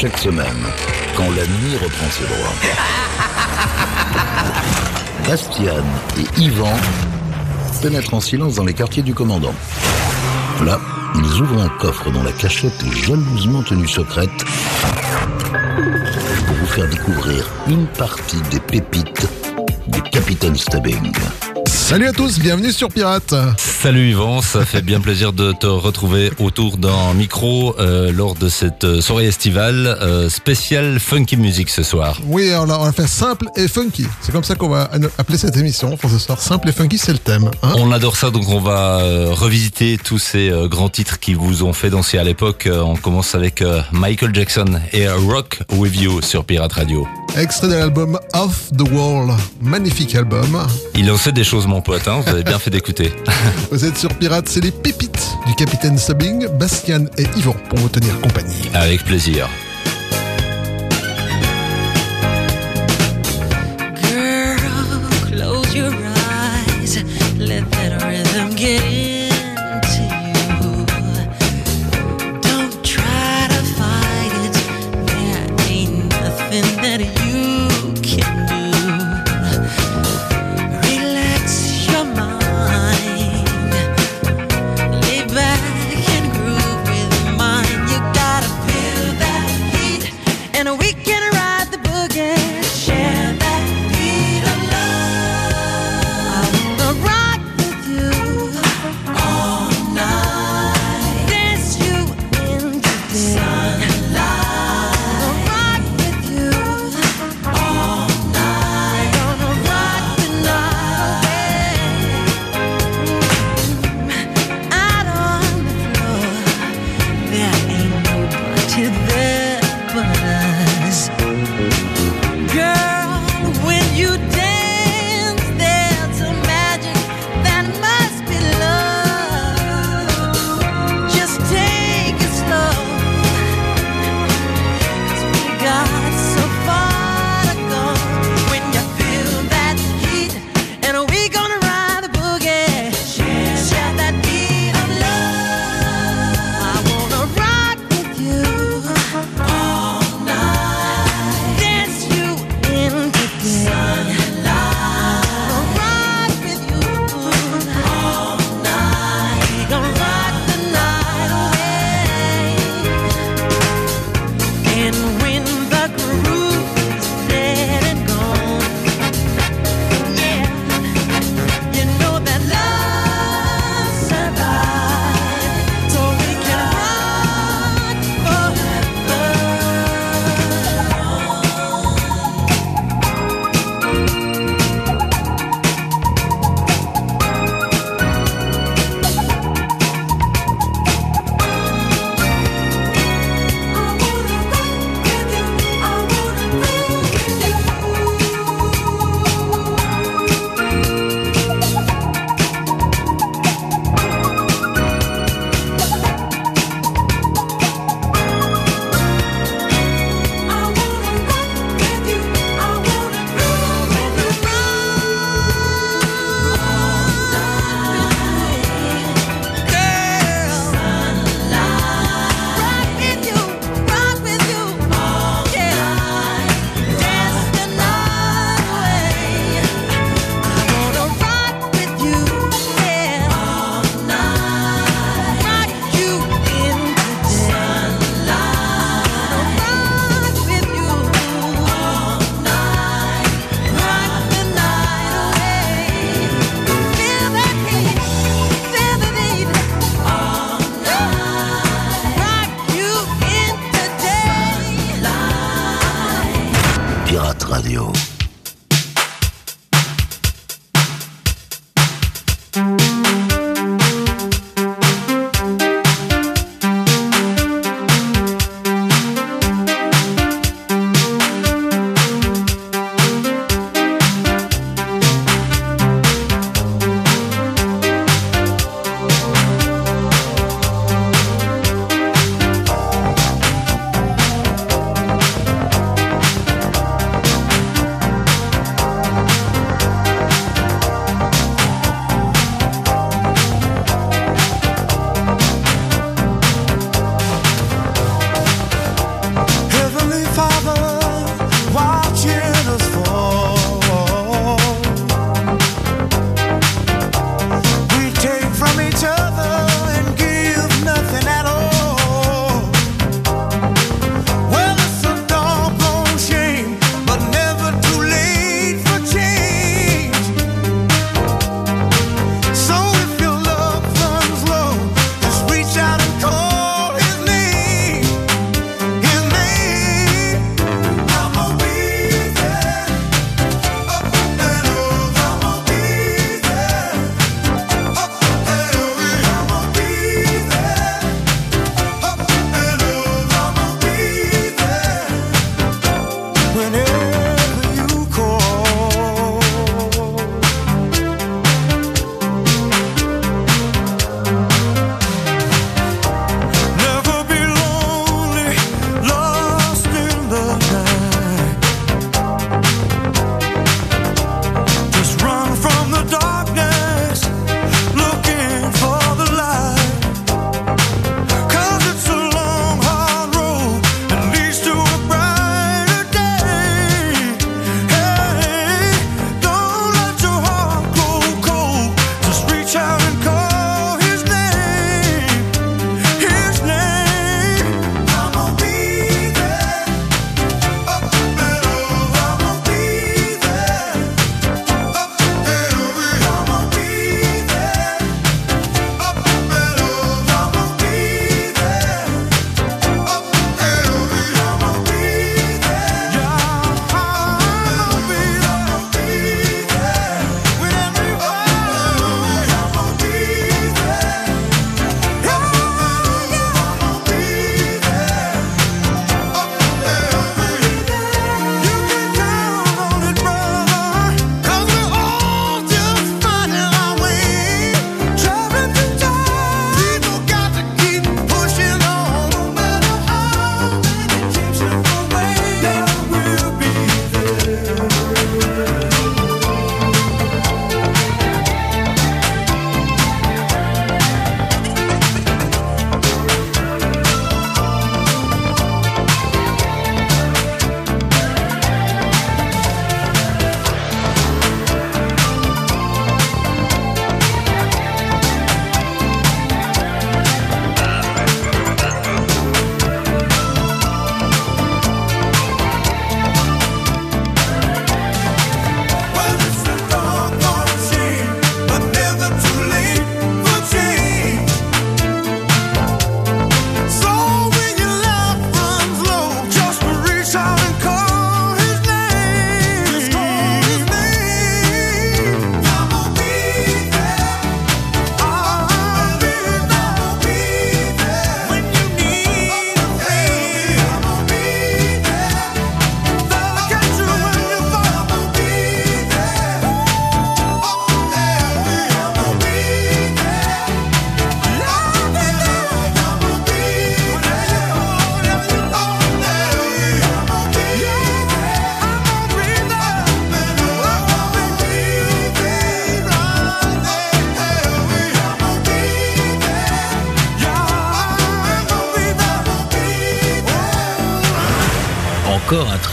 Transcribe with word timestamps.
Chaque 0.00 0.16
semaine, 0.16 0.64
quand 1.14 1.28
la 1.28 1.46
nuit 1.46 1.76
reprend 1.76 2.08
ses 2.10 2.24
droits. 2.24 2.54
Bastian 5.28 5.84
et 6.16 6.40
Yvan 6.40 6.72
pénètrent 7.82 8.14
en 8.14 8.20
silence 8.20 8.54
dans 8.54 8.64
les 8.64 8.72
quartiers 8.72 9.02
du 9.02 9.12
commandant. 9.12 9.52
Là, 10.64 10.80
ils 11.16 11.42
ouvrent 11.42 11.60
un 11.60 11.68
coffre 11.68 12.10
dont 12.10 12.22
la 12.22 12.32
cachette 12.32 12.82
est 12.82 12.96
jalousement 13.04 13.62
tenue 13.62 13.88
secrète 13.88 14.30
pour 16.46 16.54
vous 16.54 16.66
faire 16.66 16.88
découvrir 16.88 17.44
une 17.68 17.86
partie 17.86 18.40
des 18.50 18.60
pépites 18.60 19.28
du 19.88 20.00
Capitaine 20.04 20.56
Stubbing. 20.56 21.12
Salut 21.90 22.06
à 22.06 22.12
tous, 22.12 22.38
bienvenue 22.38 22.70
sur 22.70 22.88
Pirate. 22.88 23.34
Salut 23.56 24.10
Yvan, 24.10 24.42
ça 24.42 24.64
fait 24.64 24.80
bien 24.80 25.00
plaisir 25.00 25.32
de 25.32 25.50
te 25.50 25.66
retrouver 25.66 26.30
autour 26.38 26.76
d'un 26.76 27.14
micro 27.14 27.74
euh, 27.80 28.12
lors 28.12 28.36
de 28.36 28.48
cette 28.48 28.84
euh, 28.84 29.00
soirée 29.00 29.26
estivale 29.26 29.98
euh, 30.00 30.30
spéciale 30.30 31.00
funky 31.00 31.36
music 31.36 31.68
ce 31.68 31.82
soir. 31.82 32.20
Oui, 32.26 32.52
on 32.54 32.70
a, 32.70 32.78
on 32.78 32.84
a 32.84 32.92
fait 32.92 33.08
simple 33.08 33.46
et 33.56 33.66
funky. 33.66 34.06
C'est 34.20 34.30
comme 34.30 34.44
ça 34.44 34.54
qu'on 34.54 34.68
va 34.68 34.88
appeler 35.18 35.36
cette 35.36 35.56
émission 35.56 35.96
pour 35.96 36.10
ce 36.10 36.20
soir. 36.20 36.40
Simple 36.40 36.68
et 36.68 36.72
funky, 36.72 36.96
c'est 36.96 37.10
le 37.10 37.18
thème. 37.18 37.50
hein. 37.64 37.72
On 37.76 37.90
adore 37.90 38.16
ça, 38.16 38.30
donc 38.30 38.48
on 38.48 38.60
va 38.60 39.00
euh, 39.00 39.32
revisiter 39.32 39.98
tous 39.98 40.20
ces 40.20 40.52
grands 40.66 40.90
titres 40.90 41.18
qui 41.18 41.34
vous 41.34 41.64
ont 41.64 41.72
fait 41.72 41.90
danser 41.90 42.18
à 42.18 42.22
l'époque. 42.24 42.68
On 42.72 42.94
commence 42.94 43.34
avec 43.34 43.64
Michael 43.90 44.32
Jackson 44.32 44.80
et 44.92 45.08
Rock 45.08 45.58
With 45.72 45.96
You 46.00 46.22
sur 46.22 46.44
Pirate 46.44 46.72
Radio. 46.72 47.08
Extrait 47.36 47.68
de 47.68 47.74
l'album 47.74 48.18
Off 48.34 48.70
the 48.76 48.88
Wall. 48.92 49.34
Magnifique 49.60 50.14
album. 50.14 50.66
Il 50.94 51.10
en 51.10 51.16
sait 51.16 51.32
des 51.32 51.44
choses 51.44 51.66
mon 51.66 51.79
pote, 51.80 52.06
hein, 52.08 52.20
vous 52.24 52.30
avez 52.30 52.42
bien 52.42 52.58
fait 52.58 52.70
d'écouter. 52.70 53.12
Vous 53.70 53.84
êtes 53.84 53.96
sur 53.96 54.10
Pirate, 54.14 54.48
c'est 54.48 54.60
les 54.60 54.70
pépites 54.70 55.28
du 55.46 55.54
Capitaine 55.54 55.98
Stubbing, 55.98 56.46
Bastian 56.58 57.04
et 57.18 57.24
Yvan 57.36 57.54
pour 57.68 57.78
vous 57.78 57.88
tenir 57.88 58.20
compagnie. 58.20 58.68
Avec 58.74 59.04
plaisir. 59.04 59.48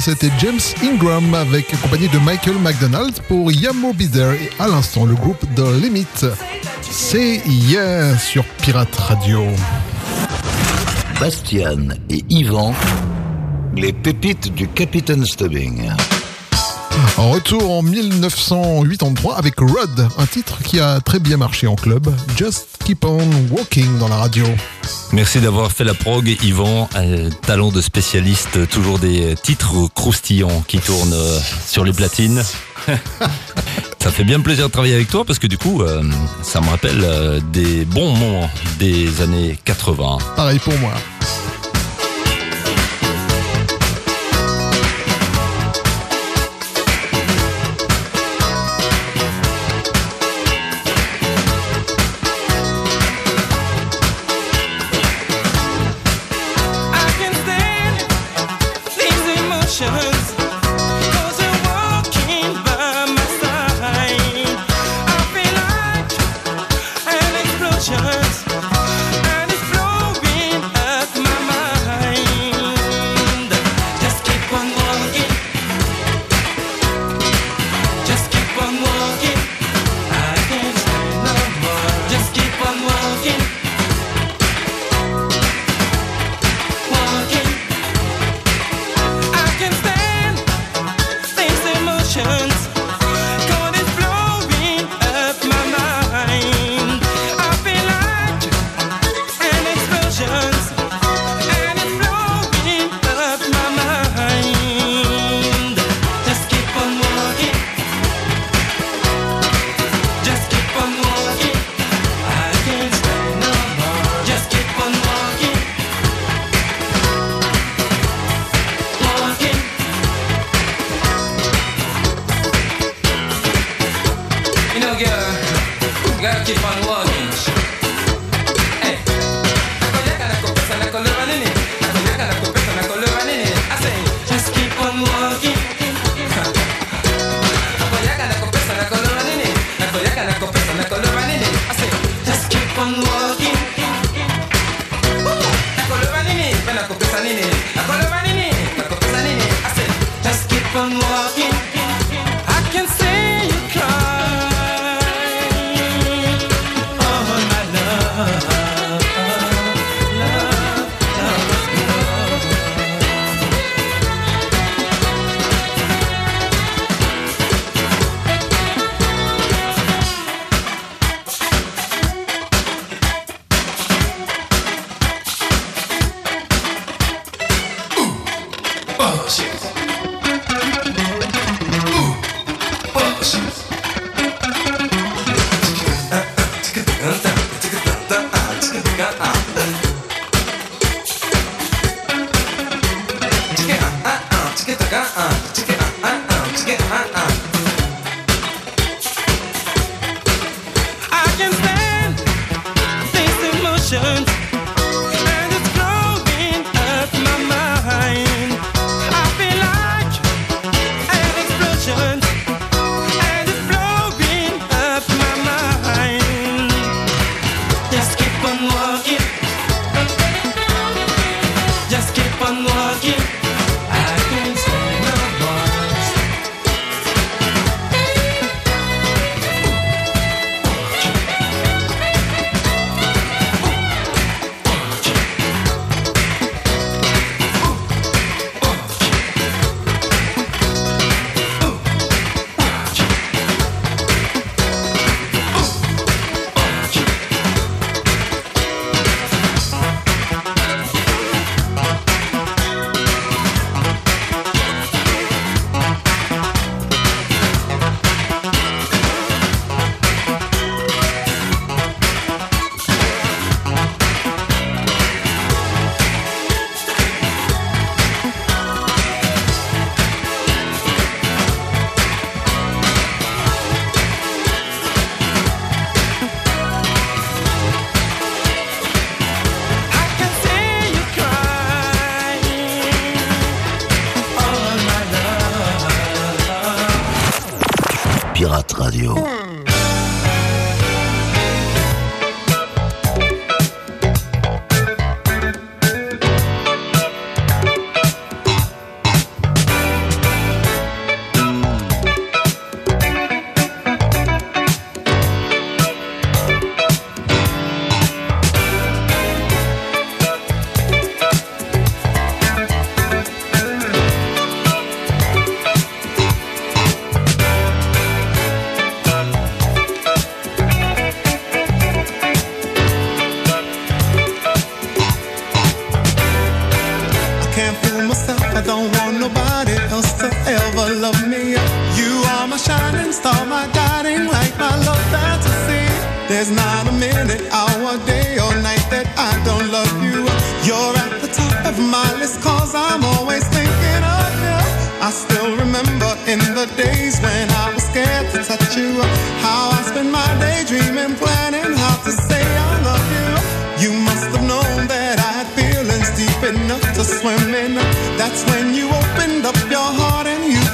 c'était 0.00 0.30
James 0.38 0.60
Ingram 0.82 1.34
avec 1.34 1.78
compagnie 1.82 2.08
de 2.08 2.18
Michael 2.18 2.56
McDonald 2.58 3.12
pour 3.28 3.52
Yamo 3.52 3.92
Be 3.92 4.10
There 4.10 4.34
et 4.34 4.50
à 4.58 4.66
l'instant, 4.66 5.04
le 5.04 5.14
groupe 5.14 5.40
The 5.56 5.82
Limit. 5.82 6.06
C'est 6.80 7.42
yeah 7.46 8.16
sur 8.16 8.44
Pirate 8.62 8.94
Radio. 8.96 9.42
Bastian 11.20 11.88
et 12.08 12.24
Yvan, 12.30 12.72
les 13.76 13.92
pépites 13.92 14.54
du 14.54 14.68
Capitaine 14.68 15.24
Stubbing. 15.26 15.90
En 17.18 17.30
retour 17.30 17.70
en 17.70 17.82
1983 17.82 19.36
avec 19.36 19.58
Rod, 19.58 20.08
un 20.16 20.26
titre 20.26 20.62
qui 20.62 20.80
a 20.80 21.00
très 21.00 21.18
bien 21.18 21.36
marché 21.36 21.66
en 21.66 21.76
club, 21.76 22.10
Just 22.36 22.68
Keep 22.84 23.04
On 23.04 23.28
Walking 23.50 23.98
dans 23.98 24.08
la 24.08 24.16
radio. 24.16 24.46
Merci 25.12 25.40
d'avoir 25.40 25.72
fait 25.72 25.84
la 25.84 25.94
prog, 25.94 26.28
Yvan. 26.42 26.88
Talent 27.42 27.70
de 27.70 27.80
spécialiste, 27.80 28.68
toujours 28.68 28.98
des 28.98 29.34
titres 29.34 29.88
croustillants 29.94 30.62
qui 30.66 30.78
tournent 30.78 31.12
euh, 31.12 31.38
sur 31.66 31.84
les 31.84 31.92
platines. 31.92 32.42
ça 33.98 34.10
fait 34.10 34.24
bien 34.24 34.40
plaisir 34.40 34.66
de 34.68 34.72
travailler 34.72 34.94
avec 34.94 35.08
toi 35.08 35.24
parce 35.24 35.38
que 35.38 35.48
du 35.48 35.58
coup, 35.58 35.82
euh, 35.82 36.02
ça 36.42 36.60
me 36.60 36.68
rappelle 36.68 37.02
euh, 37.02 37.40
des 37.52 37.84
bons 37.84 38.14
moments 38.14 38.48
des 38.78 39.20
années 39.20 39.58
80. 39.64 40.18
Pareil 40.36 40.58
pour 40.60 40.76
moi. 40.78 40.92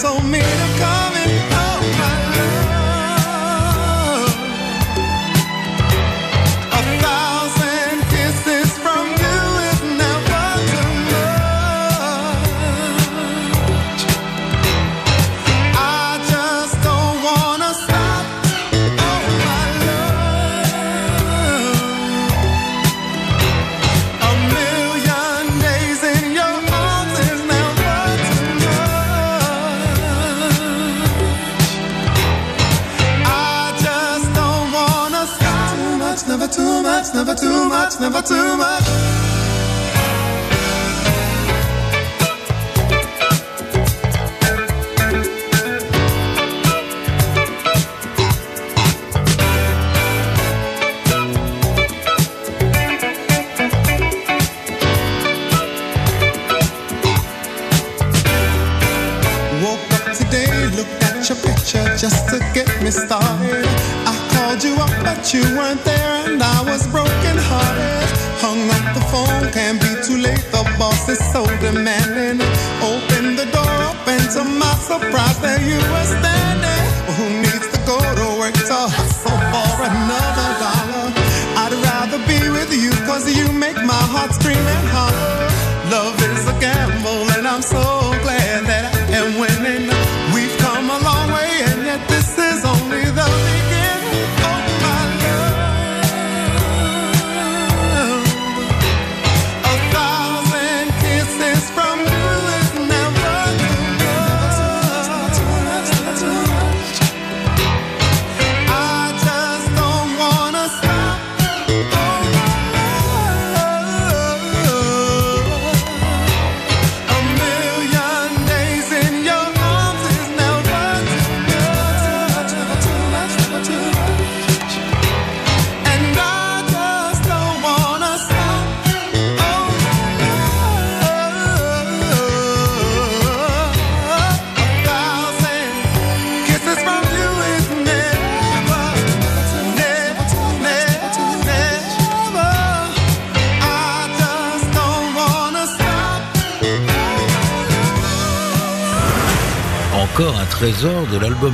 And 0.09 0.35
you 0.37 0.66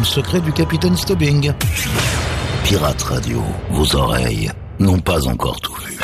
secret 0.04 0.40
du 0.40 0.52
capitaine 0.52 0.96
Stubbing. 0.96 1.52
Pirate 2.64 3.02
Radio, 3.02 3.42
vos 3.70 3.94
oreilles 3.94 4.50
n'ont 4.78 4.98
pas 4.98 5.26
encore 5.28 5.60
tout 5.60 5.74
vu. 5.74 5.98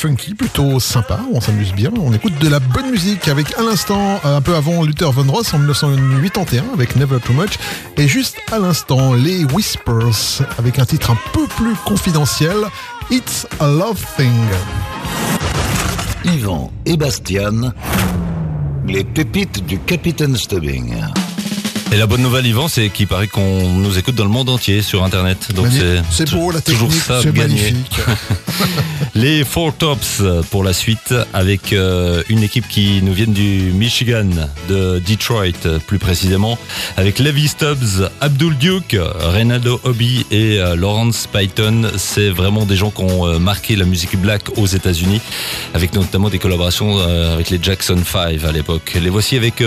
funky, 0.00 0.32
plutôt 0.32 0.80
sympa, 0.80 1.20
on 1.30 1.42
s'amuse 1.42 1.74
bien, 1.74 1.90
on 2.00 2.10
écoute 2.14 2.32
de 2.38 2.48
la 2.48 2.58
bonne 2.58 2.90
musique 2.90 3.28
avec 3.28 3.58
à 3.58 3.62
l'instant, 3.62 4.18
euh, 4.24 4.38
un 4.38 4.40
peu 4.40 4.54
avant 4.54 4.82
Luther 4.82 5.12
Von 5.12 5.30
Ross 5.30 5.52
en 5.52 5.58
1981 5.58 6.64
avec 6.72 6.96
Never 6.96 7.18
Too 7.20 7.34
Much, 7.34 7.58
et 7.98 8.08
juste 8.08 8.38
à 8.50 8.58
l'instant 8.58 9.12
les 9.12 9.44
Whispers 9.44 10.46
avec 10.58 10.78
un 10.78 10.86
titre 10.86 11.10
un 11.10 11.18
peu 11.34 11.46
plus 11.48 11.74
confidentiel, 11.84 12.56
It's 13.10 13.46
a 13.60 13.66
Love 13.66 14.02
Thing. 14.16 14.32
Yvan 16.24 16.72
et 16.86 16.96
Bastian, 16.96 17.72
les 18.86 19.04
pépites 19.04 19.66
du 19.66 19.78
Capitaine 19.80 20.34
Stubbing. 20.34 20.94
Et 21.92 21.96
la 21.96 22.06
bonne 22.06 22.22
nouvelle, 22.22 22.46
Yvan, 22.46 22.68
c'est 22.68 22.88
qu'il 22.88 23.08
paraît 23.08 23.26
qu'on 23.26 23.68
nous 23.68 23.98
écoute 23.98 24.14
dans 24.14 24.24
le 24.24 24.30
monde 24.30 24.48
entier 24.48 24.80
sur 24.80 25.02
Internet. 25.02 25.52
Donc 25.54 25.68
c'est 26.10 26.30
beau, 26.30 26.52
la 26.52 26.60
technique, 26.60 26.92
c'est 26.92 27.36
magnifique. 27.36 28.00
Les 29.16 29.44
Four 29.44 29.74
Tops 29.74 30.22
pour 30.50 30.62
la 30.62 30.72
suite 30.72 31.14
avec 31.34 31.72
euh, 31.72 32.22
une 32.28 32.44
équipe 32.44 32.68
qui 32.68 33.02
nous 33.02 33.12
vient 33.12 33.26
du 33.26 33.72
Michigan, 33.74 34.28
de 34.68 35.00
Detroit 35.00 35.80
plus 35.86 35.98
précisément, 35.98 36.58
avec 36.96 37.18
Levi 37.18 37.48
Stubbs, 37.48 38.08
Abdul 38.20 38.56
Duke, 38.56 38.96
Reynaldo 39.18 39.80
Hobby 39.82 40.24
et 40.30 40.60
euh, 40.60 40.76
Lawrence 40.76 41.26
Python. 41.26 41.90
C'est 41.96 42.30
vraiment 42.30 42.66
des 42.66 42.76
gens 42.76 42.90
qui 42.90 43.02
ont 43.02 43.26
euh, 43.26 43.38
marqué 43.40 43.74
la 43.74 43.84
musique 43.84 44.16
black 44.16 44.56
aux 44.56 44.66
États-Unis, 44.66 45.20
avec 45.74 45.92
notamment 45.94 46.30
des 46.30 46.38
collaborations 46.38 46.98
avec 46.98 47.50
les 47.50 47.58
Jackson 47.60 47.98
5 48.04 48.44
à 48.44 48.52
l'époque. 48.52 48.96
Les 49.02 49.10
voici 49.10 49.36
avec 49.36 49.62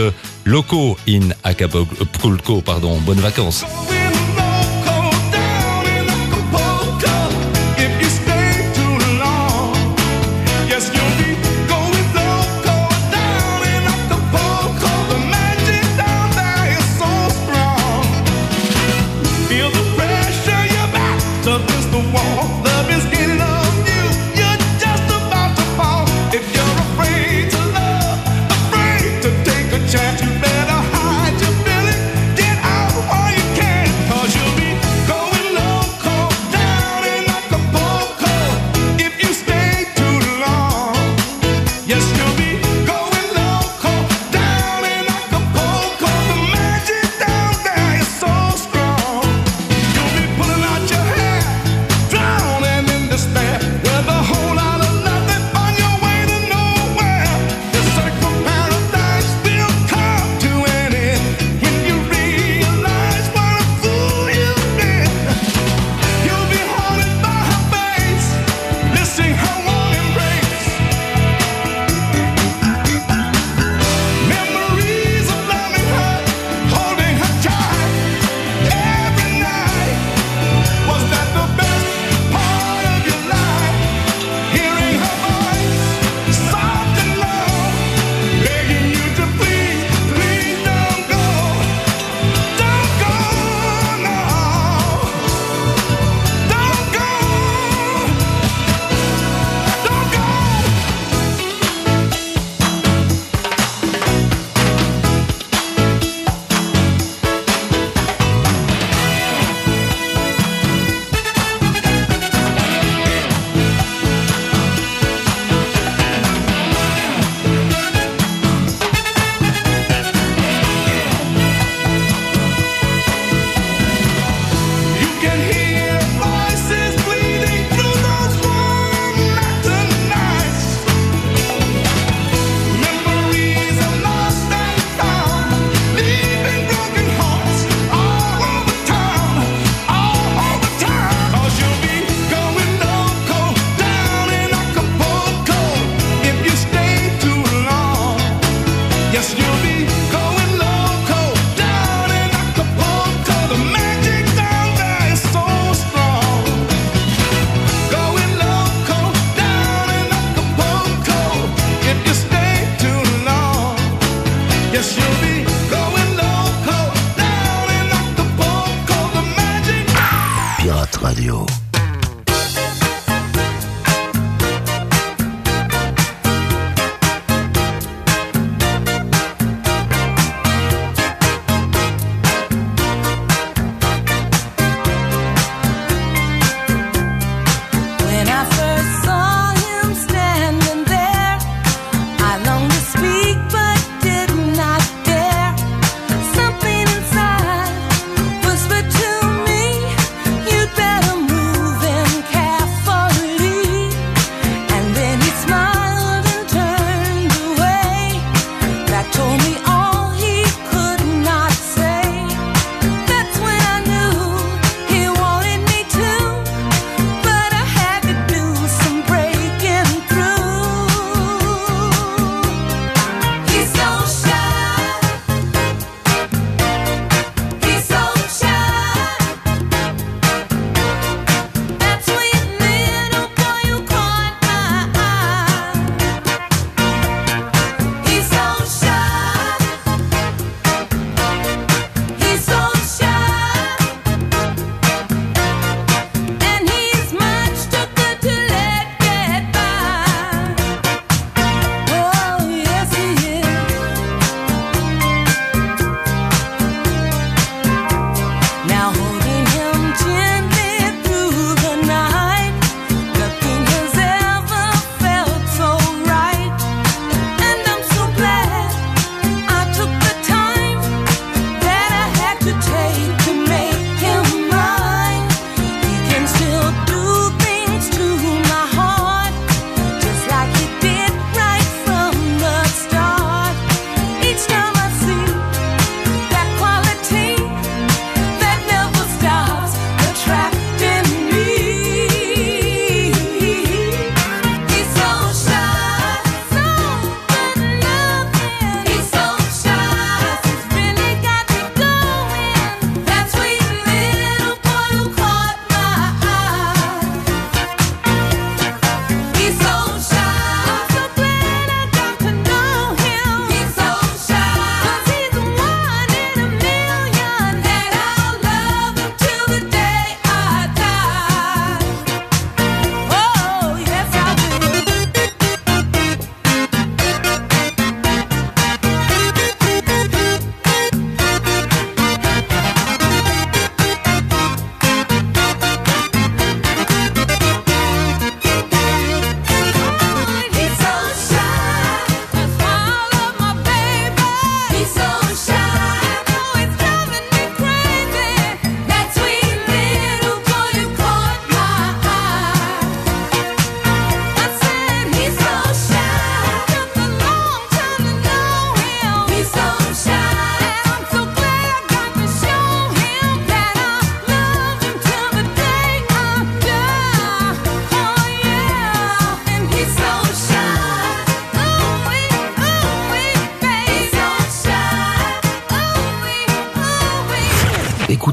locaux 0.45 0.97
in 1.07 1.33
Acapulco. 1.43 2.61
Pardon, 2.61 2.97
bonnes 2.99 3.21
vacances. 3.21 3.63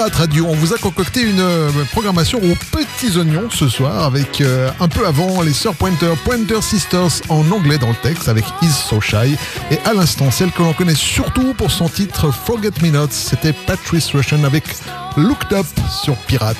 Pirate 0.00 0.16
Radio, 0.16 0.46
on 0.48 0.54
vous 0.54 0.72
a 0.72 0.78
concocté 0.78 1.20
une 1.20 1.40
euh, 1.40 1.68
programmation 1.92 2.38
aux 2.38 2.54
petits 2.74 3.18
oignons 3.18 3.50
ce 3.50 3.68
soir 3.68 4.04
avec 4.04 4.40
euh, 4.40 4.70
un 4.80 4.88
peu 4.88 5.06
avant 5.06 5.42
les 5.42 5.52
sœurs 5.52 5.74
Pointer, 5.74 6.14
Pointer 6.24 6.62
Sisters 6.62 7.20
en 7.28 7.44
anglais 7.50 7.76
dans 7.76 7.90
le 7.90 7.94
texte 8.02 8.26
avec 8.26 8.46
Is 8.62 8.70
So 8.70 9.02
Shy 9.02 9.36
et 9.70 9.78
à 9.84 9.92
l'instant 9.92 10.30
celle 10.30 10.52
que 10.52 10.62
l'on 10.62 10.72
connaît 10.72 10.94
surtout 10.94 11.52
pour 11.52 11.70
son 11.70 11.90
titre 11.90 12.30
Forget 12.32 12.70
Me 12.80 12.88
Not, 12.88 13.08
c'était 13.10 13.52
Patrice 13.52 14.10
Russian 14.14 14.42
avec 14.44 14.64
Looked 15.18 15.52
Up 15.52 15.66
sur 16.02 16.16
Pirate. 16.16 16.56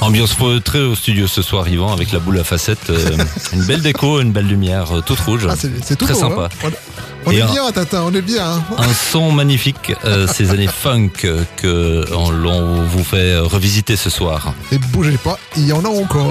Ambiance 0.00 0.32
feutrée 0.32 0.82
au 0.82 0.94
studio 0.94 1.26
ce 1.26 1.42
soir, 1.42 1.68
Yvan, 1.68 1.92
avec 1.92 2.12
la 2.12 2.18
boule 2.18 2.38
à 2.38 2.44
facettes. 2.44 2.90
euh, 2.90 3.16
une 3.52 3.64
belle 3.64 3.82
déco, 3.82 4.20
une 4.20 4.32
belle 4.32 4.46
lumière, 4.46 4.96
euh, 4.96 5.00
toute 5.02 5.20
rouge. 5.20 5.46
Ah, 5.48 5.54
c'est 5.58 5.70
c'est 5.84 5.96
tout 5.96 6.06
Très 6.06 6.14
beau, 6.14 6.20
sympa. 6.20 6.48
hein. 6.64 6.70
On, 7.26 7.30
Et 7.30 7.36
est 7.38 7.42
un- 7.42 7.46
bien, 7.52 7.70
Tata, 7.72 8.02
on 8.04 8.12
est 8.14 8.20
bien. 8.22 8.44
hein. 8.46 8.62
Un 8.78 8.92
son 8.92 9.32
magnifique, 9.32 9.92
euh, 10.04 10.26
ces 10.26 10.50
années 10.50 10.66
funk 10.66 11.10
euh, 11.24 11.42
que 11.56 12.04
on, 12.14 12.30
l'on 12.30 12.82
vous 12.84 13.02
fait 13.04 13.32
euh, 13.32 13.42
revisiter 13.44 13.96
ce 13.96 14.10
soir. 14.10 14.52
Et 14.72 14.78
bougez 14.78 15.16
pas, 15.16 15.38
il 15.56 15.66
y 15.66 15.72
en 15.72 15.84
a 15.84 15.88
encore. 15.88 16.30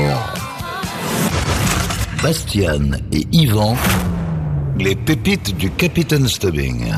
Bastian 2.21 2.91
et 3.11 3.27
Yvan, 3.31 3.75
les 4.79 4.95
pépites 4.95 5.55
du 5.57 5.69
capitaine 5.71 6.27
Stubbing. 6.27 6.91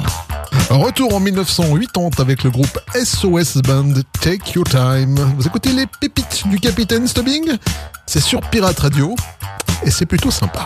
Retour 0.70 1.14
en 1.16 1.20
1980 1.20 2.10
avec 2.22 2.44
le 2.44 2.50
groupe 2.50 2.80
SOS 2.96 3.58
Band 3.62 3.94
Take 4.22 4.54
Your 4.56 4.66
Time. 4.66 5.16
Vous 5.38 5.46
écoutez 5.48 5.72
les 5.74 5.86
pépites 6.00 6.48
du 6.48 6.60
capitaine 6.60 7.08
Stubbing? 7.08 7.52
C'est 8.06 8.22
sur 8.22 8.42
Pirate 8.42 8.80
Radio 8.80 9.16
et 9.84 9.92
c'est 9.92 10.06
plutôt 10.06 10.32
sympa. 10.32 10.66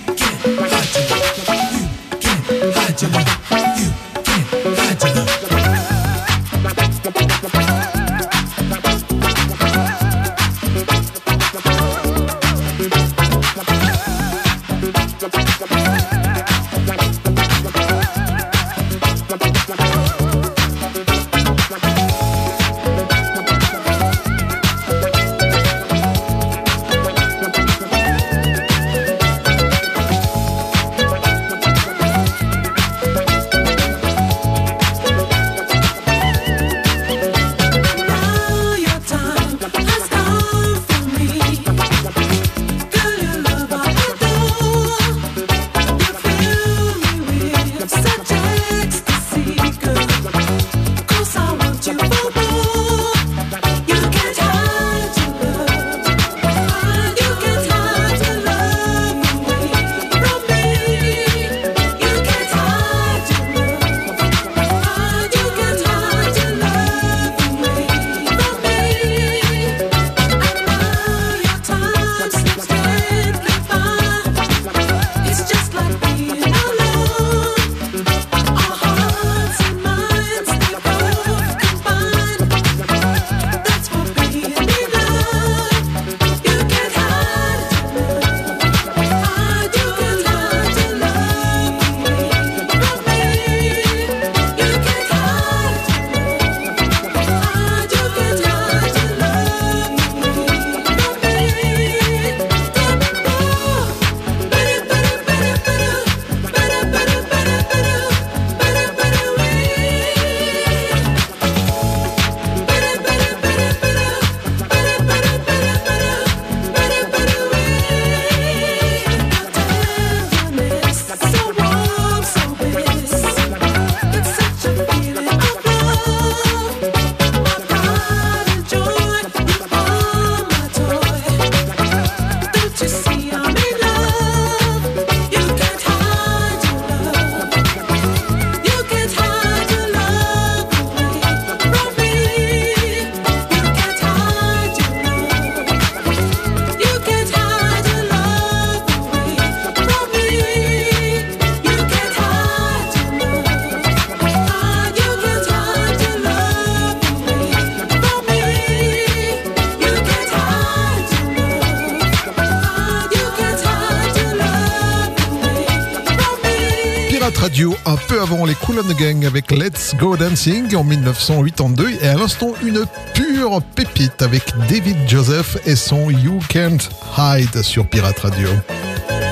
Cool 168.81 168.89
and 168.89 168.93
the 168.93 168.97
Gang 168.97 169.25
avec 169.25 169.51
Let's 169.51 169.95
Go 169.99 170.15
Dancing 170.15 170.75
en 170.75 170.83
1982 170.83 171.89
et 172.01 172.07
à 172.07 172.15
l'instant 172.15 172.53
une 172.63 172.85
pure 173.13 173.61
pépite 173.75 174.21
avec 174.21 174.43
David 174.69 174.97
Joseph 175.07 175.57
et 175.65 175.75
son 175.75 176.09
You 176.09 176.39
Can't 176.47 176.77
Hide 177.17 177.61
sur 177.63 177.87
Pirate 177.87 178.19
Radio. 178.19 178.47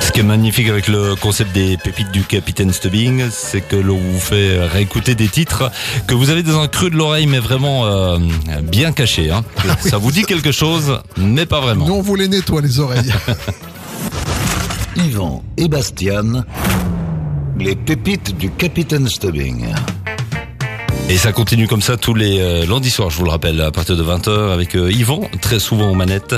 Ce 0.02 0.12
qui 0.12 0.20
est 0.20 0.24
magnifique 0.24 0.68
avec 0.70 0.88
le 0.88 1.16
concept 1.16 1.54
des 1.54 1.78
pépites 1.78 2.12
du 2.12 2.24
Capitaine 2.24 2.72
Stubbing, 2.72 3.26
c'est 3.32 3.62
que 3.62 3.76
l'on 3.76 3.98
vous 3.98 4.20
fait 4.20 4.66
réécouter 4.66 5.16
des 5.16 5.28
titres 5.28 5.72
que 6.08 6.14
vous 6.14 6.30
avez 6.30 6.44
dans 6.44 6.60
un 6.60 6.68
creux 6.68 6.90
de 6.90 6.96
l'oreille, 6.96 7.28
mais 7.28 7.40
vraiment 7.40 7.86
euh, 7.86 8.18
bien 8.64 8.92
cachés. 8.92 9.32
Hein. 9.32 9.44
Ça 9.80 9.98
vous 9.98 10.12
dit 10.12 10.24
quelque 10.24 10.52
chose, 10.52 11.00
mais 11.18 11.46
pas 11.46 11.62
vraiment. 11.62 11.88
Nous 11.88 11.96
on 11.96 12.02
vous 12.02 12.16
les 12.16 12.28
nettoie 12.28 12.62
les 12.62 12.80
oreilles. 12.80 13.14
Yvan 14.96 15.44
et 15.58 15.68
Bastian, 15.68 16.44
les 17.60 17.76
pépites 17.76 18.38
du 18.38 18.50
Capitaine 18.52 19.08
Stubbing. 19.08 19.66
Et 21.10 21.18
ça 21.18 21.32
continue 21.32 21.68
comme 21.68 21.82
ça 21.82 21.98
tous 21.98 22.14
les 22.14 22.40
euh, 22.40 22.66
lundis 22.68 22.92
soirs, 22.92 23.10
je 23.10 23.18
vous 23.18 23.24
le 23.24 23.32
rappelle, 23.32 23.60
à 23.62 23.72
partir 23.72 23.98
de 23.98 24.04
20h 24.04 24.52
avec 24.54 24.76
euh, 24.76 24.92
Yvan, 24.92 25.22
très 25.42 25.60
souvent 25.60 25.90
aux 25.90 25.96
manettes. 25.96 26.36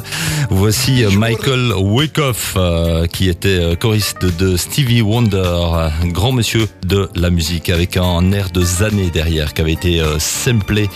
Voici 0.49 1.03
euh, 1.03 1.11
Michael 1.11 1.73
Wyckoff, 1.75 2.53
euh, 2.55 3.05
qui 3.05 3.27
était 3.27 3.49
euh, 3.49 3.75
choriste 3.75 4.25
de 4.25 4.55
Stevie 4.55 5.01
Wonder, 5.01 5.89
grand 6.05 6.31
monsieur 6.31 6.67
de 6.85 7.09
la 7.15 7.29
musique, 7.29 7.69
avec 7.69 7.97
un 7.97 8.31
air 8.31 8.49
de 8.49 8.61
Zané 8.61 9.09
derrière, 9.09 9.53
qui 9.53 9.61
avait 9.61 9.73
été 9.73 9.99
euh, 9.99 10.19
samplé 10.19 10.89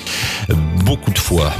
beaucoup 0.86 1.11
de 1.11 1.19
fois. 1.19 1.51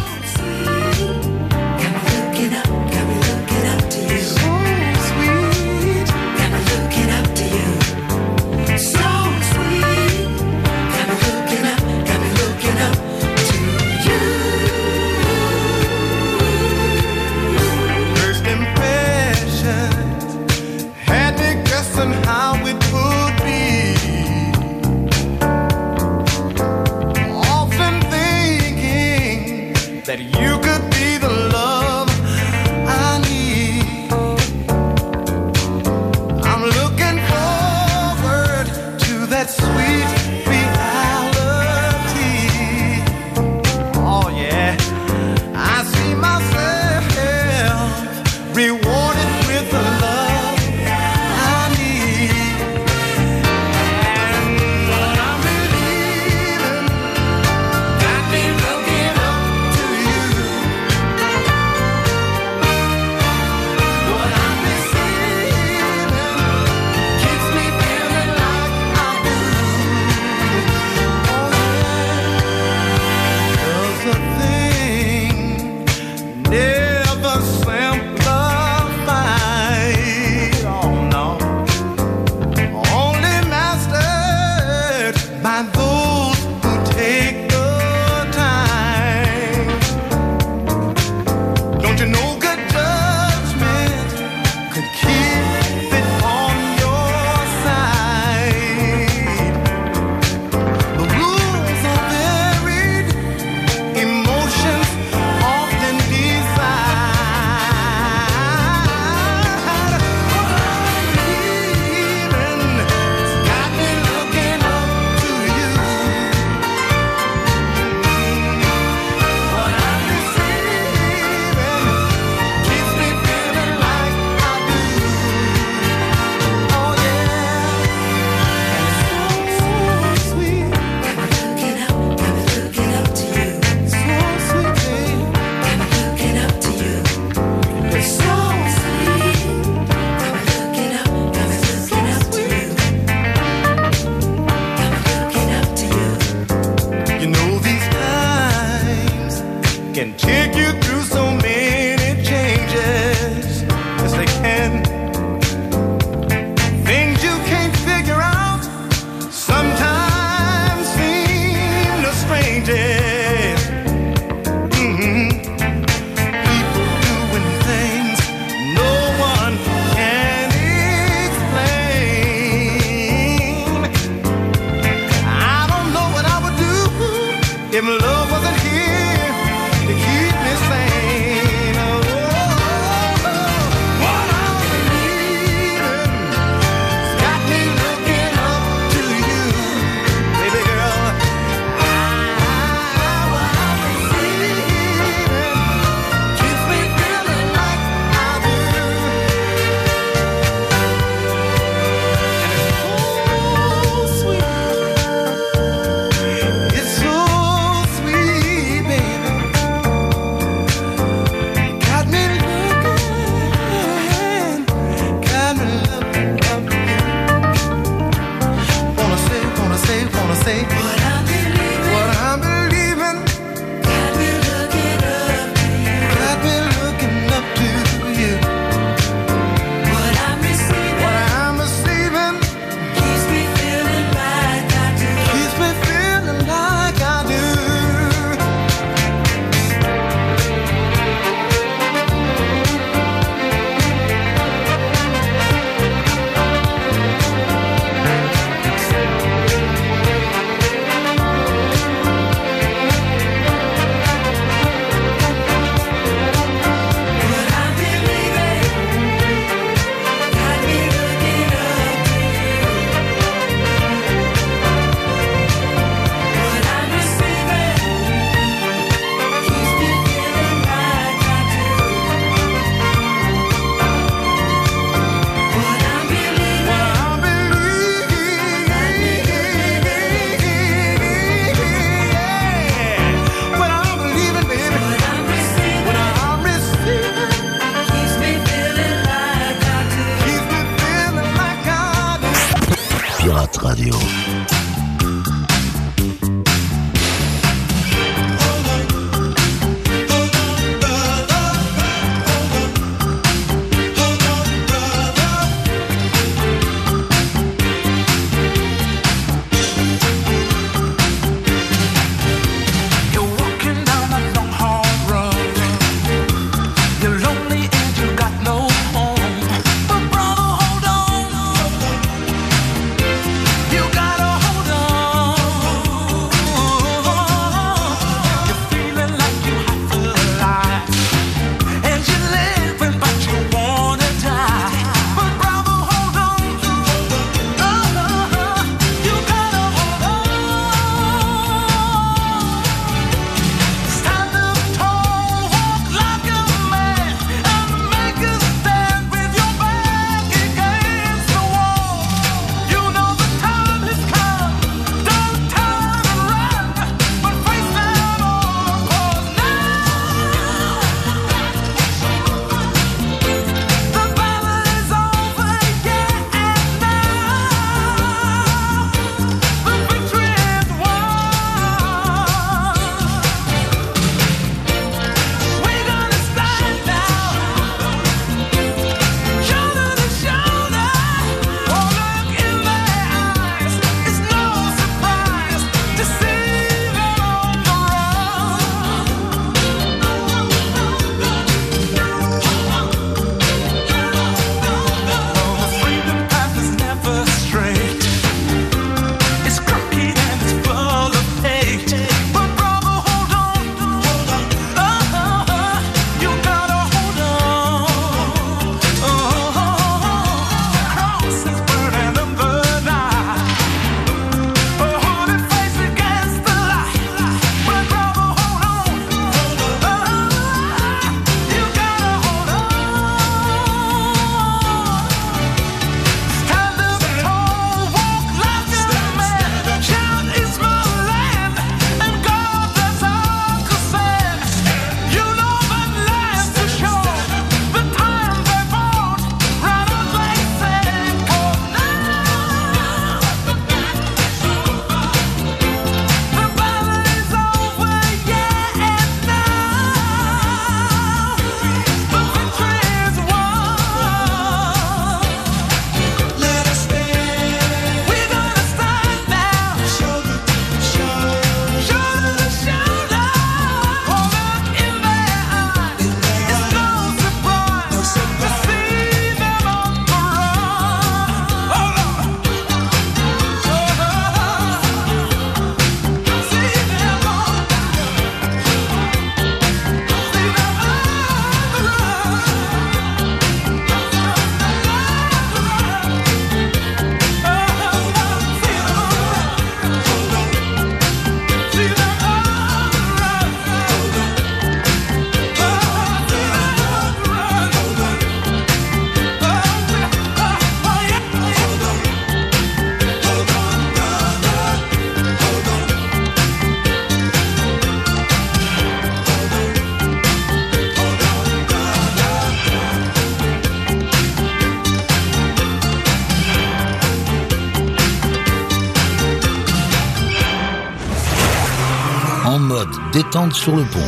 Sur 523.56 523.76
le 523.76 523.84
pont. 523.84 524.00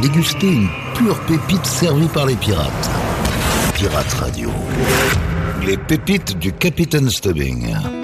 Dégustez 0.00 0.46
une 0.46 0.68
pure 0.94 1.18
pépite 1.26 1.66
servie 1.66 2.08
par 2.08 2.26
les 2.26 2.36
pirates. 2.36 2.90
Pirate 3.74 4.12
Radio. 4.14 4.50
Les 5.66 5.76
pépites 5.76 6.38
du 6.38 6.52
Capitaine 6.52 7.10
Stubbing. 7.10 8.01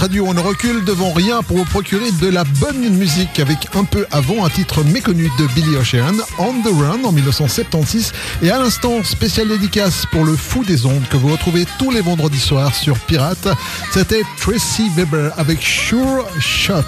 Radio, 0.00 0.24
on 0.26 0.32
ne 0.32 0.40
recule 0.40 0.82
devant 0.86 1.12
rien 1.12 1.42
pour 1.42 1.58
vous 1.58 1.66
procurer 1.66 2.10
de 2.22 2.28
la 2.28 2.44
bonne 2.44 2.88
musique 2.88 3.38
avec 3.38 3.68
un 3.74 3.84
peu 3.84 4.06
avant 4.10 4.46
un 4.46 4.48
titre 4.48 4.82
méconnu 4.82 5.28
de 5.38 5.46
Billy 5.48 5.76
Ocean, 5.76 6.14
On 6.38 6.54
the 6.62 6.72
Run 6.72 7.04
en 7.04 7.12
1976 7.12 8.14
et 8.42 8.50
à 8.50 8.58
l'instant 8.58 9.04
spécial 9.04 9.48
dédicace 9.48 10.06
pour 10.10 10.24
le 10.24 10.34
fou 10.36 10.64
des 10.64 10.86
ondes 10.86 11.06
que 11.10 11.18
vous 11.18 11.28
retrouvez 11.28 11.66
tous 11.78 11.90
les 11.90 12.00
vendredis 12.00 12.40
soirs 12.40 12.74
sur 12.74 12.98
Pirate. 12.98 13.46
C'était 13.92 14.22
Tracy 14.38 14.90
Weber 14.96 15.34
avec 15.36 15.60
Sure 15.60 16.26
Shot. 16.38 16.82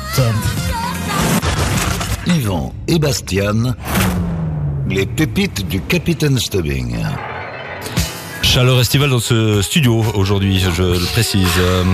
Yvan 2.26 2.72
et 2.88 2.98
Bastian, 2.98 3.74
les 4.88 5.04
pépites 5.04 5.68
du 5.68 5.82
Capitaine 5.82 6.38
Stubbing. 6.38 6.96
Chaleur 8.42 8.80
estivale 8.80 9.08
dans 9.08 9.18
ce 9.18 9.62
studio 9.62 10.04
aujourd'hui, 10.14 10.58
je 10.58 10.82
le 10.82 11.12
précise. 11.12 11.48
Euh, 11.58 11.84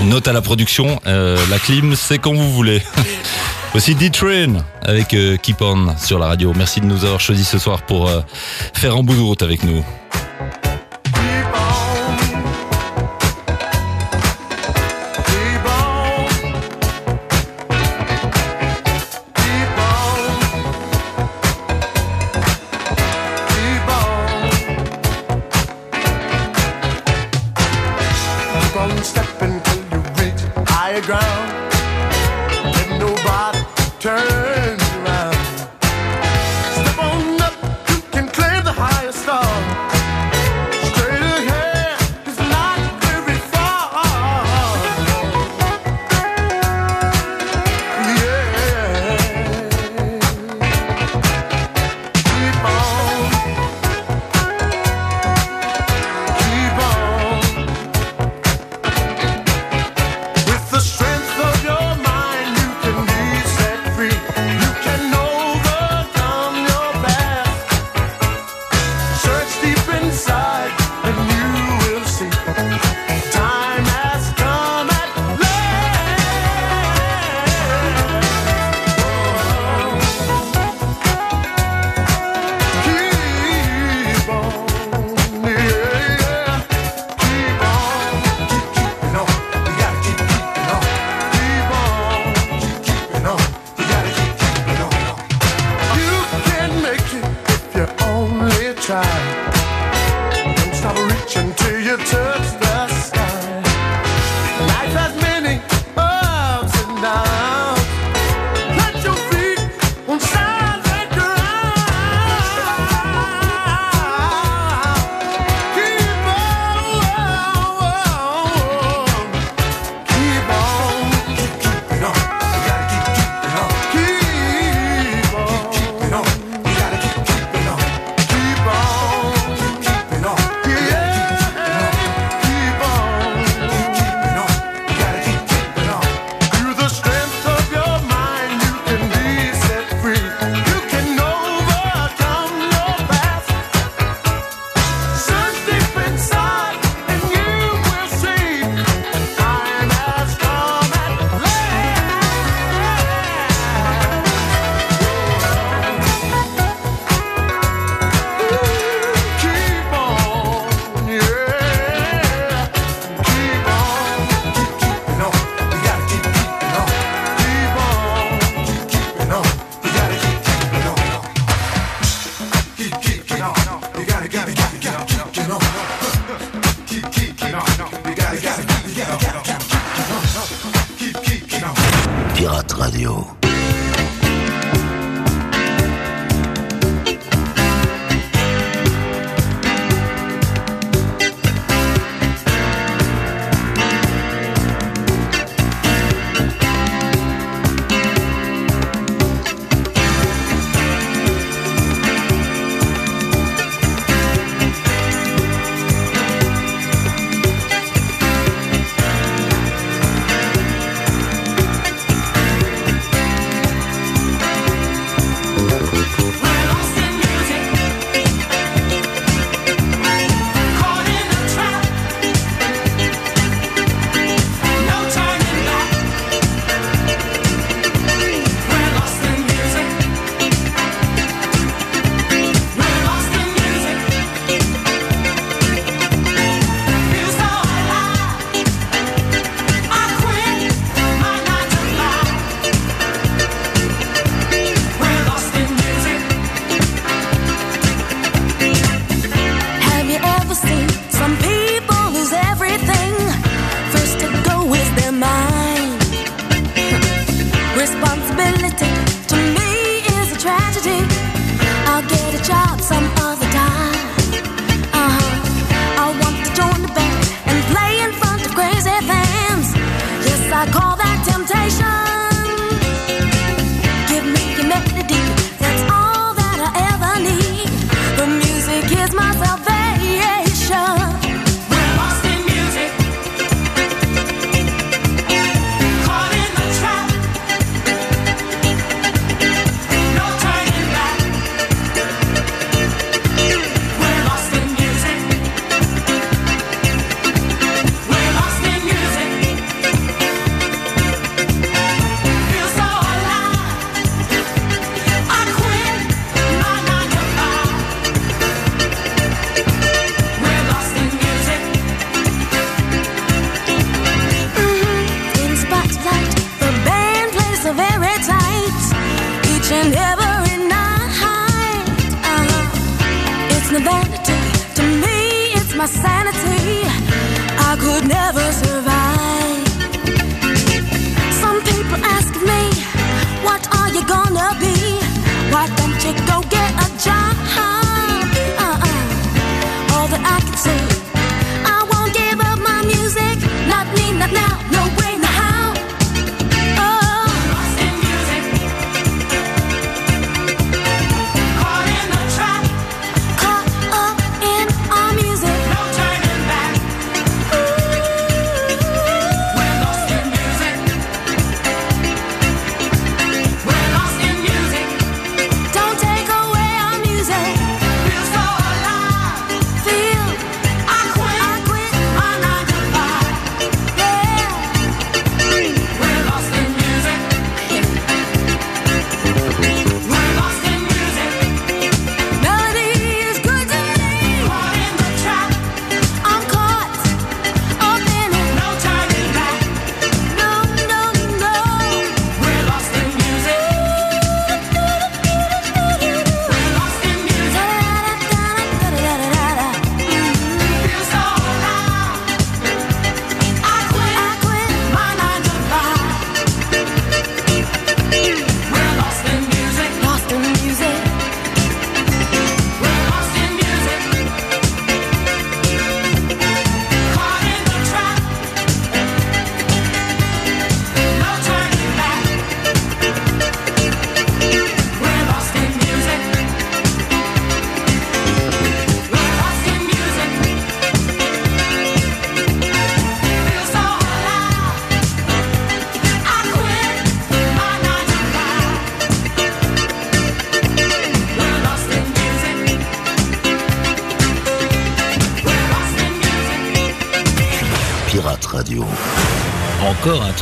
Note 0.00 0.28
à 0.28 0.32
la 0.32 0.42
production, 0.42 1.00
euh, 1.06 1.38
la 1.50 1.58
clim, 1.58 1.94
c'est 1.96 2.18
quand 2.18 2.34
vous 2.34 2.52
voulez. 2.52 2.82
Aussi 3.74 3.94
D-Train 3.94 4.64
avec 4.82 5.14
euh, 5.14 5.36
Keep 5.36 5.62
On 5.62 5.96
sur 5.96 6.18
la 6.18 6.26
radio. 6.26 6.52
Merci 6.54 6.80
de 6.80 6.86
nous 6.86 7.04
avoir 7.04 7.20
choisis 7.20 7.48
ce 7.48 7.58
soir 7.58 7.82
pour 7.82 8.08
euh, 8.08 8.20
faire 8.74 8.96
un 8.96 9.02
bout 9.02 9.14
de 9.14 9.20
route 9.20 9.42
avec 9.42 9.64
nous. 9.64 9.84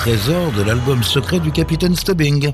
Trésor 0.04 0.52
de 0.52 0.62
l'album 0.62 1.02
secret 1.02 1.40
du 1.40 1.50
capitaine 1.50 1.96
Stubbing. 1.96 2.52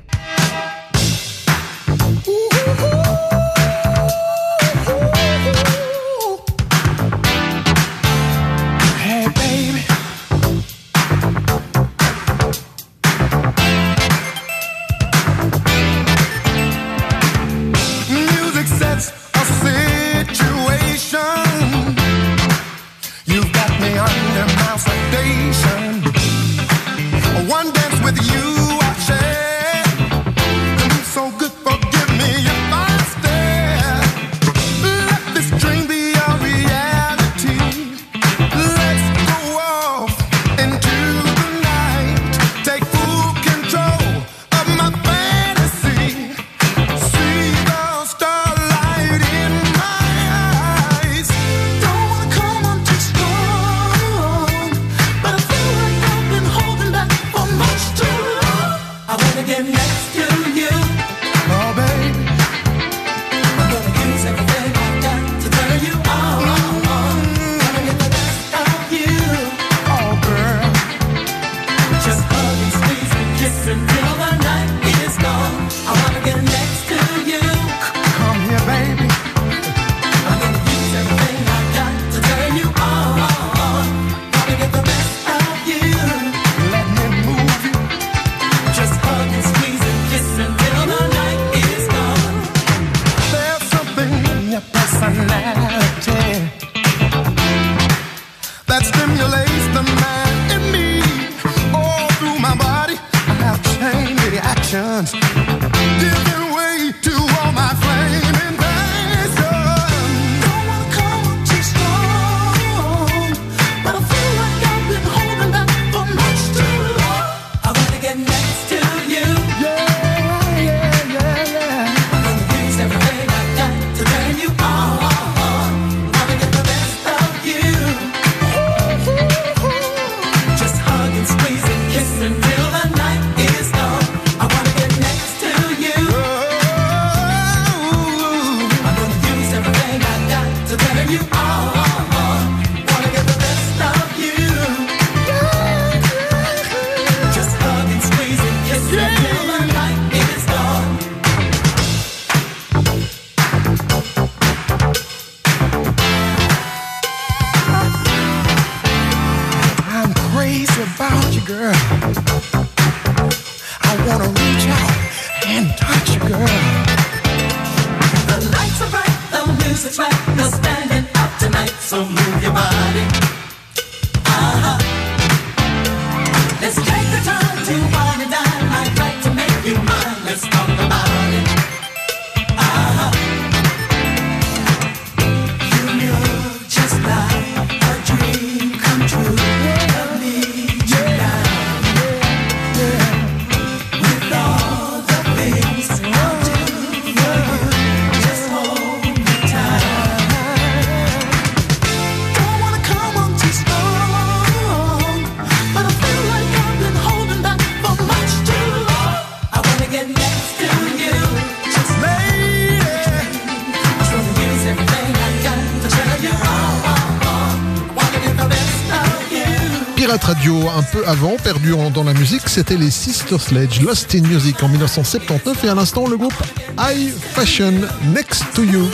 Peu 220.93 221.07
avant, 221.07 221.37
perdu 221.43 221.73
en- 221.73 221.91
dans 221.91 222.05
la 222.05 222.15
musique, 222.15 222.43
c'était 222.47 222.77
les 222.77 222.91
Sister 222.91 223.39
Sledge, 223.39 223.81
Lost 223.81 224.15
in 224.15 224.23
Music 224.27 224.63
en 224.63 224.69
1979 224.69 225.65
et 225.65 225.69
à 225.69 225.75
l'instant 225.75 226.07
le 226.09 226.17
groupe 226.17 226.35
High 226.79 227.13
Fashion 227.35 227.73
Next 228.15 228.45
to 228.55 228.63
You 228.65 228.89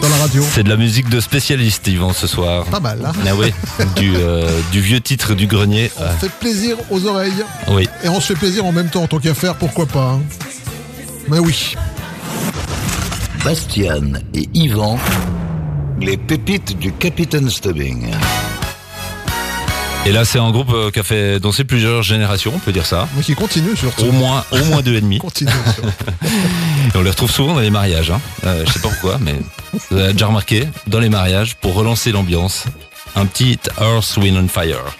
dans 0.00 0.08
la 0.08 0.16
radio. 0.16 0.42
C'est 0.54 0.62
de 0.62 0.68
la 0.68 0.76
musique 0.76 1.08
de 1.08 1.20
spécialiste, 1.20 1.86
Yvan, 1.88 2.12
ce 2.12 2.26
soir. 2.26 2.64
Pas 2.66 2.80
mal, 2.80 3.00
hein 3.04 3.12
Ah 3.26 3.34
oui, 3.36 3.52
du, 3.96 4.12
euh, 4.16 4.48
du 4.72 4.80
vieux 4.80 5.00
titre 5.00 5.34
du 5.34 5.46
grenier. 5.46 5.90
On 5.98 6.18
fait 6.18 6.30
plaisir 6.30 6.76
aux 6.90 7.04
oreilles 7.06 7.44
oui. 7.68 7.88
et 8.04 8.08
on 8.08 8.20
se 8.20 8.28
fait 8.32 8.38
plaisir 8.38 8.64
en 8.64 8.72
même 8.72 8.88
temps, 8.88 9.06
tant 9.06 9.18
qu'à 9.18 9.34
faire, 9.34 9.56
pourquoi 9.56 9.86
pas. 9.86 10.12
hein. 10.14 10.20
Mais 11.28 11.38
oui, 11.38 11.74
Bastian 13.44 14.12
et 14.34 14.48
Yvan, 14.54 14.98
les 16.00 16.16
pépites 16.16 16.78
du 16.78 16.92
Capitaine 16.92 17.48
Stubbing. 17.50 18.06
Et 20.06 20.12
là, 20.12 20.24
c'est 20.24 20.38
un 20.38 20.50
groupe 20.50 20.72
euh, 20.72 20.90
qui 20.90 20.98
a 20.98 21.02
fait 21.02 21.38
danser 21.40 21.64
plusieurs 21.64 22.02
générations, 22.02 22.52
on 22.54 22.58
peut 22.58 22.72
dire 22.72 22.86
ça. 22.86 23.06
mais 23.16 23.22
qui 23.22 23.34
continue 23.34 23.76
surtout. 23.76 24.04
Au 24.04 24.12
moins, 24.12 24.44
au 24.50 24.64
moins 24.64 24.80
deux 24.80 24.94
et 24.94 25.00
demi. 25.00 25.18
Continue. 25.30 25.50
surtout. 25.50 25.88
Et 26.94 26.96
on 26.96 27.02
les 27.02 27.10
retrouve 27.10 27.30
souvent 27.30 27.54
dans 27.54 27.60
les 27.60 27.70
mariages. 27.70 28.10
Hein. 28.10 28.20
Euh, 28.44 28.64
je 28.66 28.72
sais 28.72 28.80
pas 28.80 28.88
pourquoi, 28.88 29.18
mais 29.20 29.36
vous 29.90 29.98
avez 29.98 30.12
déjà 30.12 30.26
remarqué, 30.26 30.66
dans 30.86 31.00
les 31.00 31.10
mariages, 31.10 31.54
pour 31.56 31.74
relancer 31.74 32.12
l'ambiance, 32.12 32.64
un 33.14 33.26
petit 33.26 33.58
Earth, 33.78 34.16
Wind 34.16 34.38
and 34.38 34.48
Fire. 34.48 34.96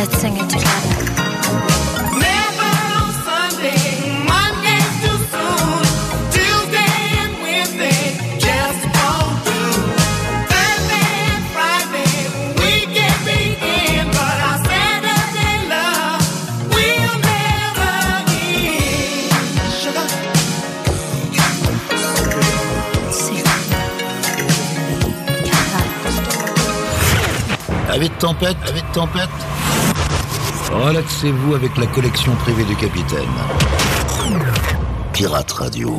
Let's 0.00 0.16
sing 0.16 0.34
it 0.34 0.48
together. 0.48 1.10
avec 28.00 28.16
tempête, 28.18 28.56
avec 28.66 28.92
tempête. 28.92 29.28
Relaxez-vous 30.72 31.54
avec 31.54 31.76
la 31.76 31.86
collection 31.86 32.34
privée 32.36 32.64
du 32.64 32.76
capitaine. 32.76 33.28
Pirate 35.12 35.50
Radio. 35.50 35.98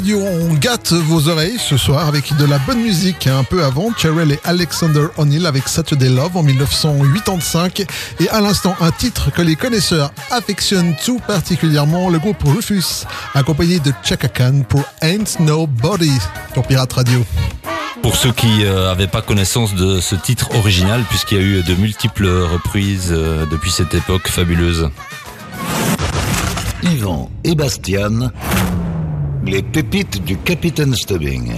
Radio, 0.00 0.18
on 0.18 0.54
gâte 0.54 0.94
vos 0.94 1.28
oreilles 1.28 1.58
ce 1.58 1.76
soir 1.76 2.06
avec 2.08 2.34
de 2.34 2.46
la 2.46 2.56
bonne 2.60 2.80
musique. 2.80 3.26
Un 3.26 3.44
peu 3.44 3.62
avant, 3.62 3.92
Cherrell 3.94 4.32
et 4.32 4.40
Alexander 4.44 5.08
O'Neill 5.18 5.44
avec 5.44 5.68
Saturday 5.68 6.08
Love 6.08 6.38
en 6.38 6.42
1985. 6.42 7.84
Et 8.18 8.28
à 8.30 8.40
l'instant, 8.40 8.74
un 8.80 8.92
titre 8.92 9.30
que 9.30 9.42
les 9.42 9.56
connaisseurs 9.56 10.10
affectionnent 10.30 10.96
tout 11.04 11.18
particulièrement, 11.18 12.08
le 12.08 12.18
groupe 12.18 12.42
Rufus, 12.42 13.04
accompagné 13.34 13.78
de 13.78 13.92
Chaka 14.02 14.28
Khan 14.28 14.62
pour 14.66 14.84
Ain't 15.02 15.38
Nobody 15.38 16.18
sur 16.54 16.62
Pirate 16.66 16.94
Radio. 16.94 17.22
Pour 18.00 18.16
ceux 18.16 18.32
qui 18.32 18.64
n'avaient 18.64 19.06
pas 19.06 19.20
connaissance 19.20 19.74
de 19.74 20.00
ce 20.00 20.14
titre 20.14 20.48
original, 20.56 21.04
puisqu'il 21.10 21.36
y 21.36 21.40
a 21.42 21.44
eu 21.44 21.62
de 21.62 21.74
multiples 21.74 22.26
reprises 22.26 23.10
euh, 23.10 23.44
depuis 23.50 23.70
cette 23.70 23.92
époque 23.92 24.28
fabuleuse. 24.28 24.88
Yvan 26.82 27.30
et 27.44 27.54
Bastian, 27.54 28.30
les 29.44 29.62
pépites 29.62 30.22
du 30.24 30.36
Capitaine 30.36 30.94
Stubbing. 30.94 31.52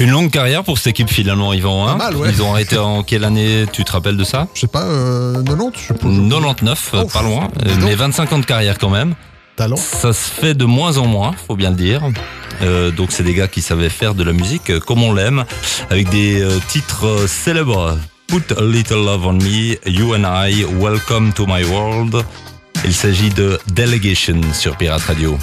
Une 0.00 0.10
longue 0.10 0.30
carrière 0.30 0.64
pour 0.64 0.78
cette 0.78 0.88
équipe 0.88 1.10
finalement, 1.10 1.52
Yvan. 1.52 1.86
hein 1.86 1.92
Pas 1.98 2.10
mal, 2.10 2.16
ouais. 2.16 2.30
Ils 2.32 2.42
ont 2.42 2.50
arrêté 2.52 2.76
en 2.78 3.02
quelle 3.02 3.24
année 3.24 3.66
Tu 3.72 3.84
te 3.84 3.92
rappelles 3.92 4.16
de 4.16 4.24
ça? 4.24 4.48
Je 4.54 4.60
sais 4.62 4.66
pas, 4.66 4.82
euh, 4.82 5.42
90, 5.44 5.78
je 5.80 5.86
sais 5.88 5.94
pas. 5.94 6.08
99, 6.08 6.90
euh, 6.94 7.02
Oh, 7.04 7.08
pas 7.08 7.22
loin, 7.22 7.48
euh, 7.66 7.74
mais 7.84 7.94
25 7.94 8.32
ans 8.32 8.38
de 8.38 8.44
carrière 8.46 8.78
quand 8.78 8.90
même. 8.90 9.14
Talent. 9.54 9.76
Ça 9.76 10.12
se 10.12 10.30
fait 10.30 10.54
de 10.54 10.64
moins 10.64 10.96
en 10.96 11.06
moins, 11.06 11.32
faut 11.46 11.56
bien 11.56 11.70
le 11.70 11.76
dire. 11.76 12.00
Euh, 12.62 12.90
donc 12.90 13.12
c'est 13.12 13.22
des 13.22 13.34
gars 13.34 13.48
qui 13.48 13.60
savaient 13.60 13.90
faire 13.90 14.14
de 14.14 14.24
la 14.24 14.32
musique 14.32 14.70
euh, 14.70 14.80
comme 14.80 15.02
on 15.02 15.12
l'aime, 15.12 15.44
avec 15.90 16.08
des 16.10 16.40
euh, 16.42 16.58
titres 16.68 17.06
euh, 17.06 17.26
célèbres. 17.26 17.98
Put 18.28 18.52
a 18.56 18.62
little 18.62 19.04
love 19.04 19.26
on 19.26 19.34
me, 19.34 19.76
You 19.86 20.14
and 20.14 20.24
I, 20.24 20.64
Welcome 20.80 21.32
to 21.34 21.46
my 21.46 21.62
world. 21.64 22.24
Il 22.84 22.94
s'agit 22.94 23.28
de 23.30 23.60
Delegation 23.74 24.40
sur 24.54 24.76
Pirate 24.76 25.02
Radio. 25.02 25.38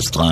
Son 0.00 0.27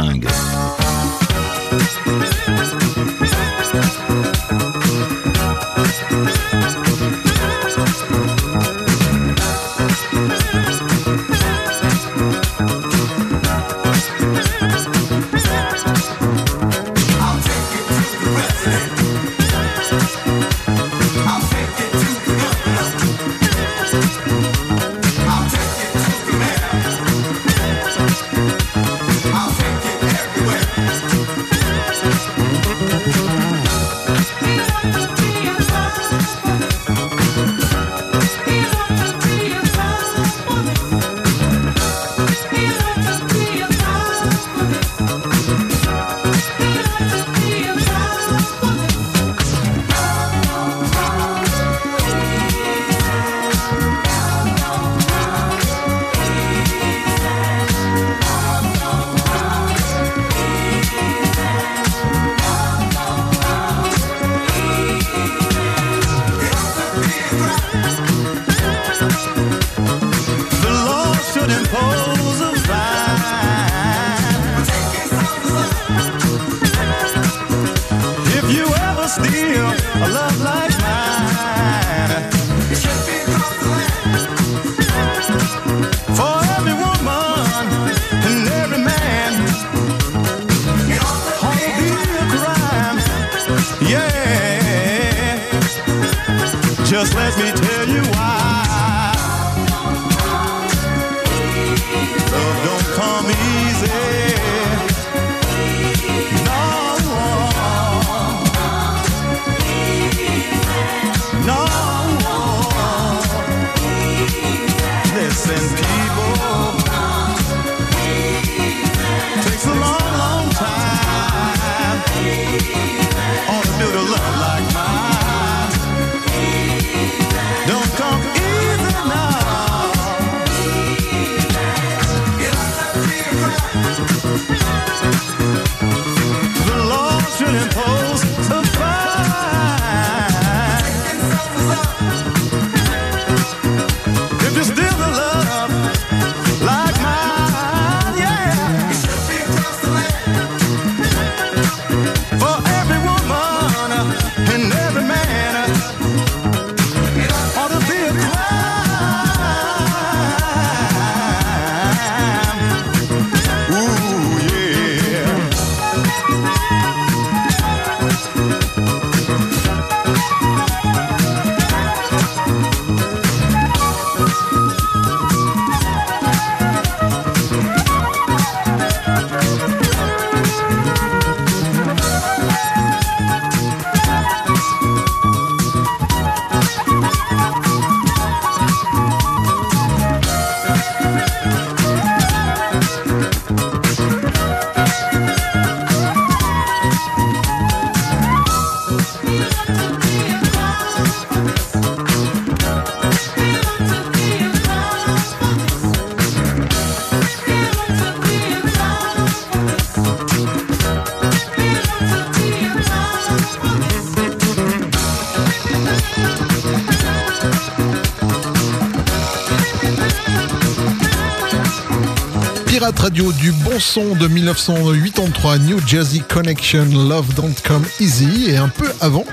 Radio 223.06 223.30
du 223.30 223.52
bon 223.52 223.78
son 223.78 224.16
de 224.16 224.26
1983, 224.26 225.58
New 225.58 225.78
Jersey 225.86 226.22
Connection, 226.28 226.86
Love 226.86 227.32
Don't 227.34 227.54
Come 227.62 227.84
Easy. 228.00 228.46
Et 228.48 228.56
un 228.56 228.66
peu 228.66 228.88
avant, 229.00 229.24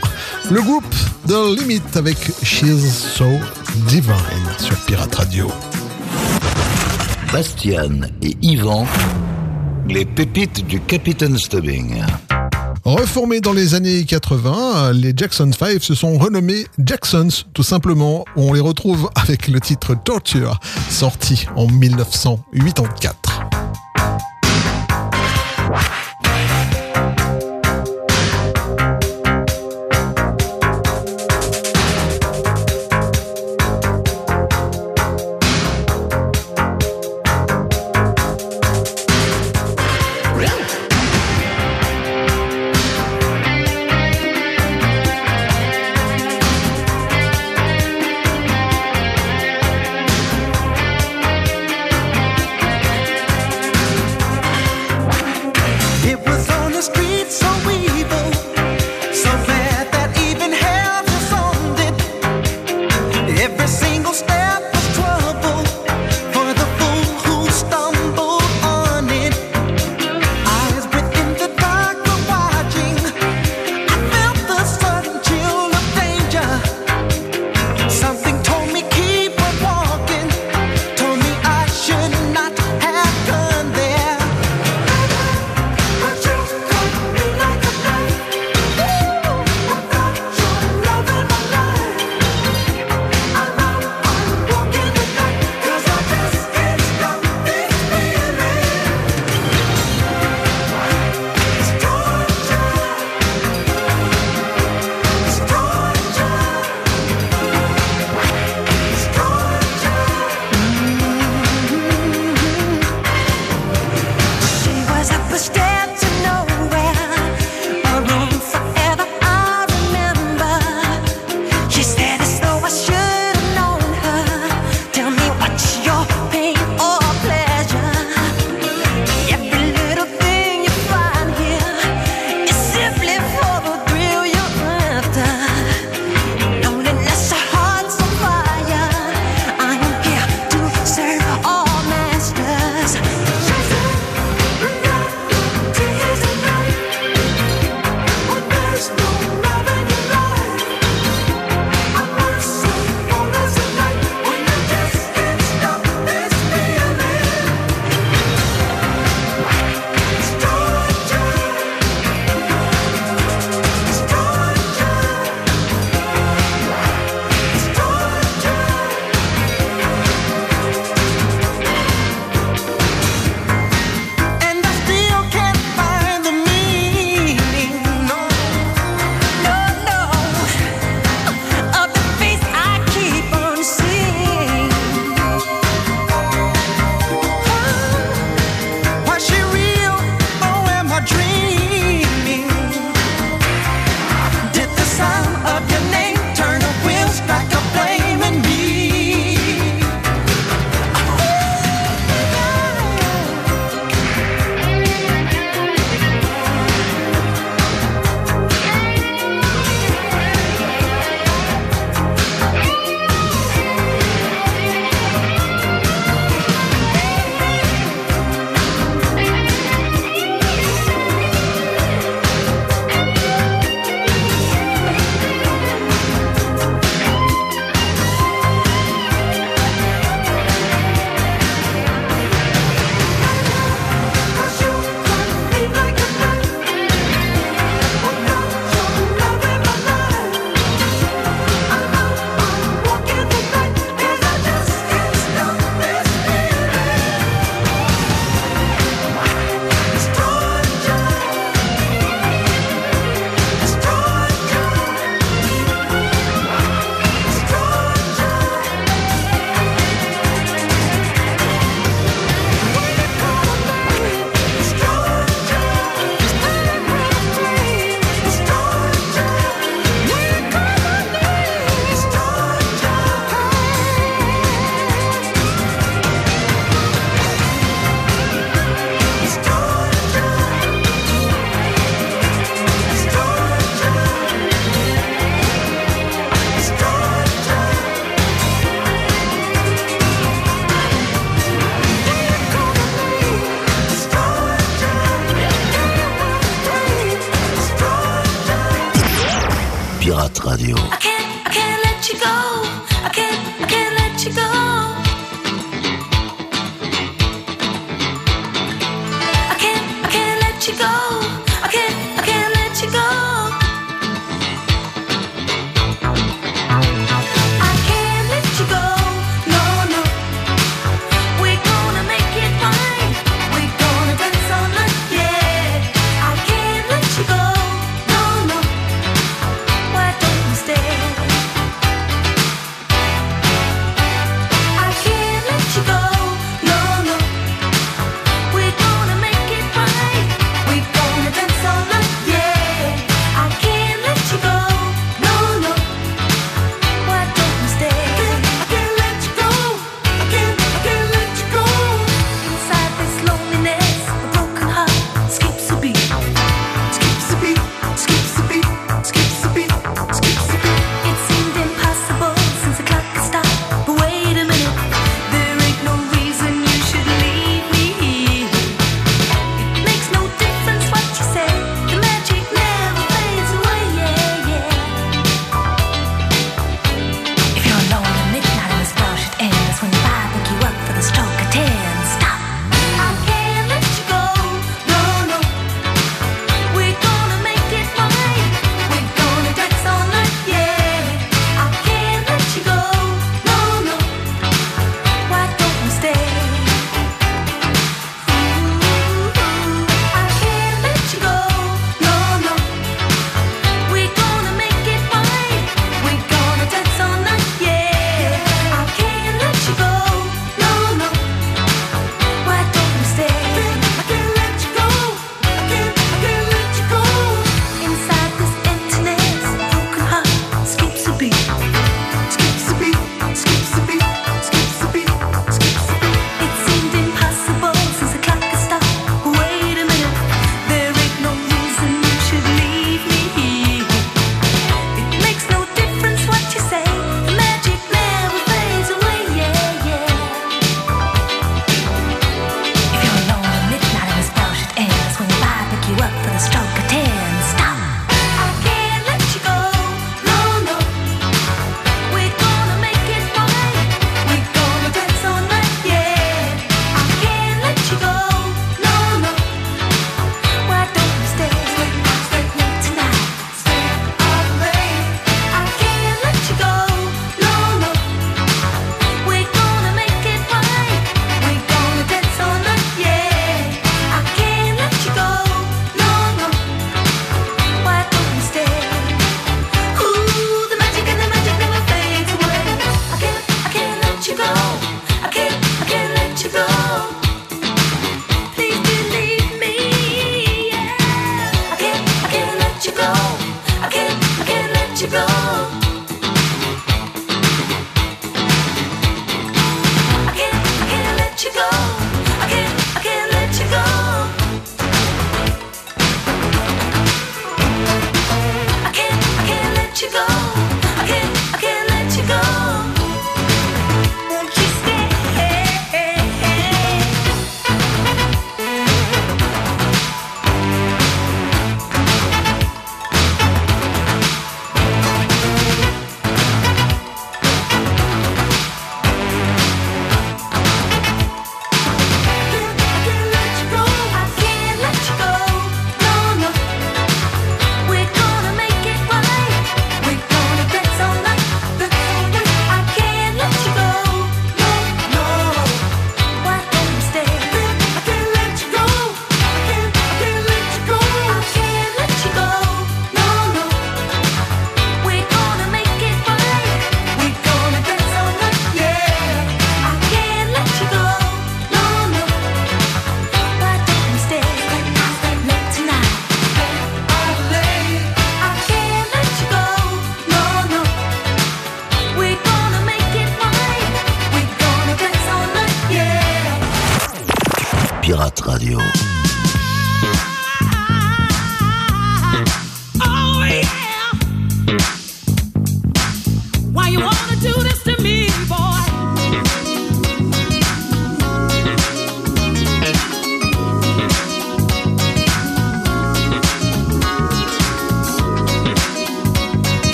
le 0.51 0.61
groupe 0.61 0.93
The 1.27 1.57
Limit 1.57 1.81
avec 1.95 2.17
She's 2.43 2.93
So 2.93 3.25
Divine 3.87 4.13
sur 4.59 4.75
Pirate 4.85 5.15
Radio. 5.15 5.51
Bastian 7.31 8.01
et 8.21 8.37
Yvan, 8.43 8.85
les 9.89 10.05
pépites 10.05 10.67
du 10.67 10.79
Capitaine 10.79 11.39
Stubbing. 11.39 12.03
Reformés 12.85 13.41
dans 13.41 13.53
les 13.53 13.73
années 13.73 14.03
80, 14.03 14.91
les 14.93 15.13
Jackson 15.17 15.49
5 15.51 15.81
se 15.81 15.95
sont 15.95 16.19
renommés 16.19 16.67
Jacksons, 16.77 17.45
tout 17.55 17.63
simplement. 17.63 18.23
On 18.35 18.53
les 18.53 18.59
retrouve 18.59 19.09
avec 19.15 19.47
le 19.47 19.59
titre 19.59 19.95
Torture, 19.95 20.59
sorti 20.91 21.47
en 21.55 21.65
1984. 21.65 23.22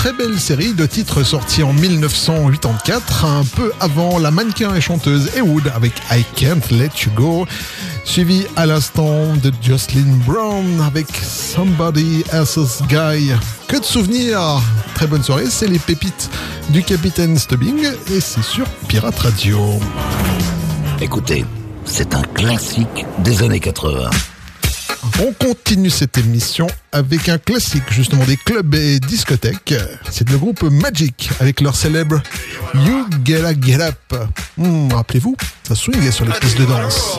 très 0.00 0.14
belle 0.14 0.40
série 0.40 0.72
de 0.72 0.86
titres 0.86 1.22
sortis 1.22 1.62
en 1.62 1.74
1984, 1.74 3.26
un 3.26 3.44
peu 3.44 3.70
avant 3.80 4.18
la 4.18 4.30
mannequin 4.30 4.74
et 4.74 4.80
chanteuse 4.80 5.28
Ewood 5.36 5.70
avec 5.74 5.92
I 6.10 6.24
Can't 6.36 6.70
Let 6.70 7.04
You 7.04 7.10
Go, 7.14 7.46
suivi 8.06 8.46
à 8.56 8.64
l'instant 8.64 9.36
de 9.36 9.52
Jocelyn 9.60 10.16
Brown 10.26 10.80
avec 10.80 11.06
Somebody 11.22 12.24
Else's 12.32 12.80
Guy. 12.88 13.34
Que 13.68 13.76
de 13.76 13.84
souvenirs 13.84 14.62
Très 14.94 15.06
bonne 15.06 15.22
soirée, 15.22 15.50
c'est 15.50 15.68
les 15.68 15.78
pépites 15.78 16.30
du 16.70 16.82
capitaine 16.82 17.36
Stubbing 17.36 17.84
et 18.10 18.20
c'est 18.20 18.42
sur 18.42 18.66
Pirate 18.88 19.18
Radio. 19.18 19.58
Écoutez, 21.02 21.44
c'est 21.84 22.14
un 22.14 22.22
classique 22.22 23.04
des 23.18 23.42
années 23.42 23.60
80. 23.60 24.08
On 25.22 25.32
continue 25.32 25.90
cette 25.90 26.16
émission 26.16 26.66
avec 26.92 27.28
un 27.28 27.36
classique 27.36 27.82
justement 27.90 28.24
des 28.24 28.38
clubs 28.38 28.74
et 28.74 28.98
discothèques. 28.98 29.74
C'est 30.10 30.28
le 30.30 30.38
groupe 30.38 30.62
Magic 30.62 31.28
avec 31.40 31.60
leur 31.60 31.76
célèbre 31.76 32.22
You 32.74 33.06
Get, 33.22 33.44
a 33.44 33.52
get 33.52 33.78
Hum, 34.56 34.90
Rappelez-vous, 34.90 35.36
ça 35.68 35.74
swingait 35.74 36.10
sur 36.10 36.24
les 36.24 36.32
pistes 36.32 36.58
de 36.58 36.64
danse. 36.64 37.18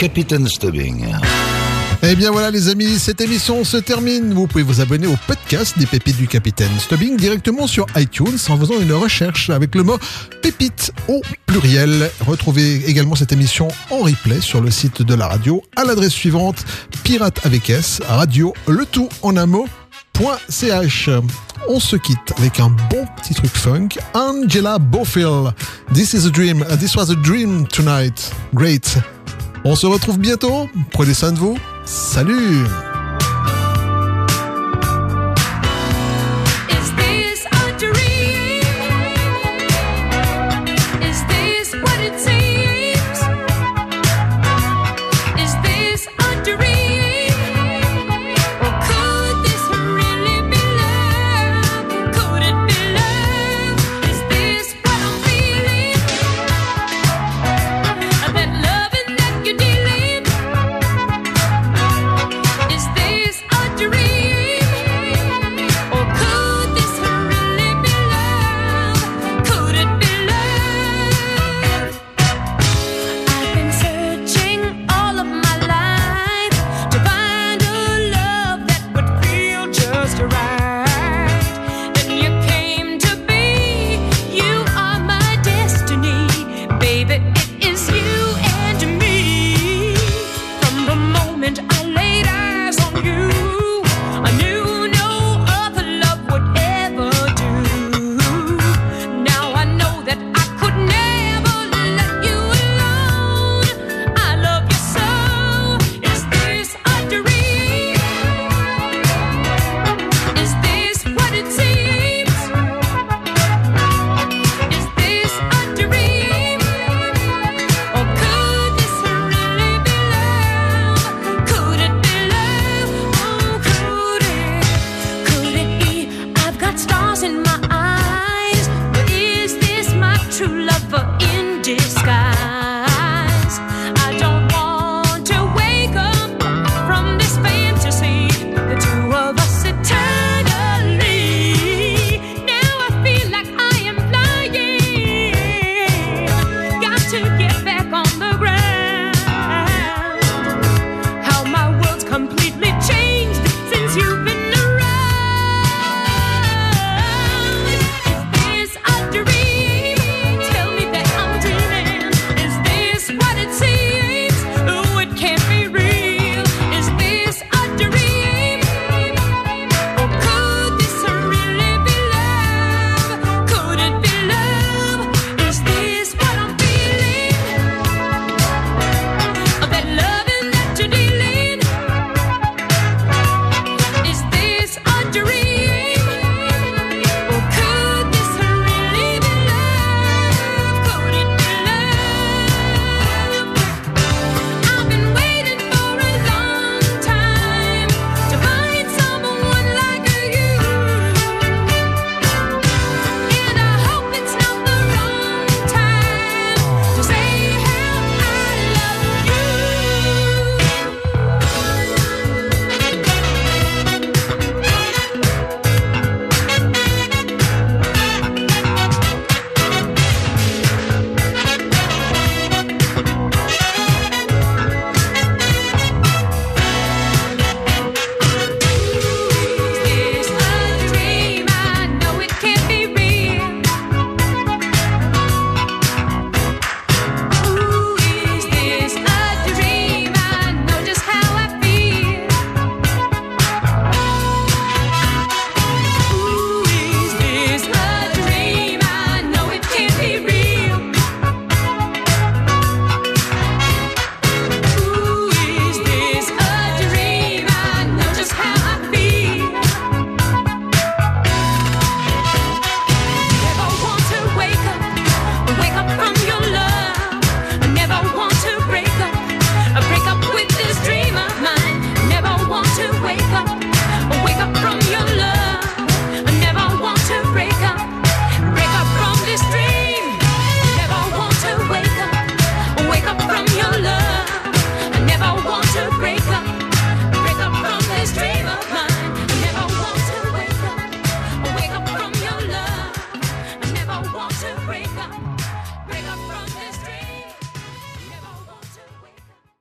Capitaine 0.00 0.48
Stubbing. 0.48 1.04
Eh 2.02 2.16
bien 2.16 2.30
voilà 2.30 2.50
les 2.50 2.70
amis, 2.70 2.98
cette 2.98 3.20
émission 3.20 3.64
se 3.64 3.76
termine. 3.76 4.32
Vous 4.32 4.46
pouvez 4.46 4.62
vous 4.62 4.80
abonner 4.80 5.06
au 5.06 5.14
podcast 5.26 5.78
des 5.78 5.84
pépites 5.84 6.16
du 6.16 6.26
capitaine 6.26 6.70
Stubbing 6.78 7.18
directement 7.18 7.66
sur 7.66 7.84
iTunes 7.96 8.38
en 8.48 8.56
faisant 8.56 8.80
une 8.80 8.94
recherche 8.94 9.50
avec 9.50 9.74
le 9.74 9.82
mot 9.82 9.98
pépite 10.40 10.90
au 11.06 11.20
pluriel. 11.44 12.10
Retrouvez 12.26 12.88
également 12.88 13.14
cette 13.14 13.32
émission 13.32 13.68
en 13.90 13.98
replay 13.98 14.40
sur 14.40 14.62
le 14.62 14.70
site 14.70 15.02
de 15.02 15.14
la 15.14 15.28
radio 15.28 15.62
à 15.76 15.84
l'adresse 15.84 16.14
suivante 16.14 16.64
pirate 17.04 17.44
avec 17.44 17.68
S 17.68 18.00
radio 18.08 18.54
le 18.68 18.86
tout 18.86 19.10
en 19.20 19.36
un 19.36 19.44
mot. 19.44 19.66
On 21.68 21.78
se 21.78 21.96
quitte 21.96 22.32
avec 22.38 22.58
un 22.58 22.70
bon 22.88 23.06
petit 23.18 23.34
truc 23.34 23.50
funk. 23.54 23.88
Angela 24.14 24.78
Bofill. 24.78 25.52
This 25.92 26.14
is 26.14 26.26
a 26.26 26.30
dream. 26.30 26.64
This 26.78 26.96
was 26.96 27.10
a 27.10 27.16
dream 27.16 27.66
tonight. 27.66 28.30
Great. 28.54 28.98
On 29.64 29.76
se 29.76 29.86
retrouve 29.86 30.18
bientôt. 30.18 30.68
Prenez 30.92 31.14
soin 31.14 31.32
de 31.32 31.38
vous. 31.38 31.56
Salut 31.84 32.64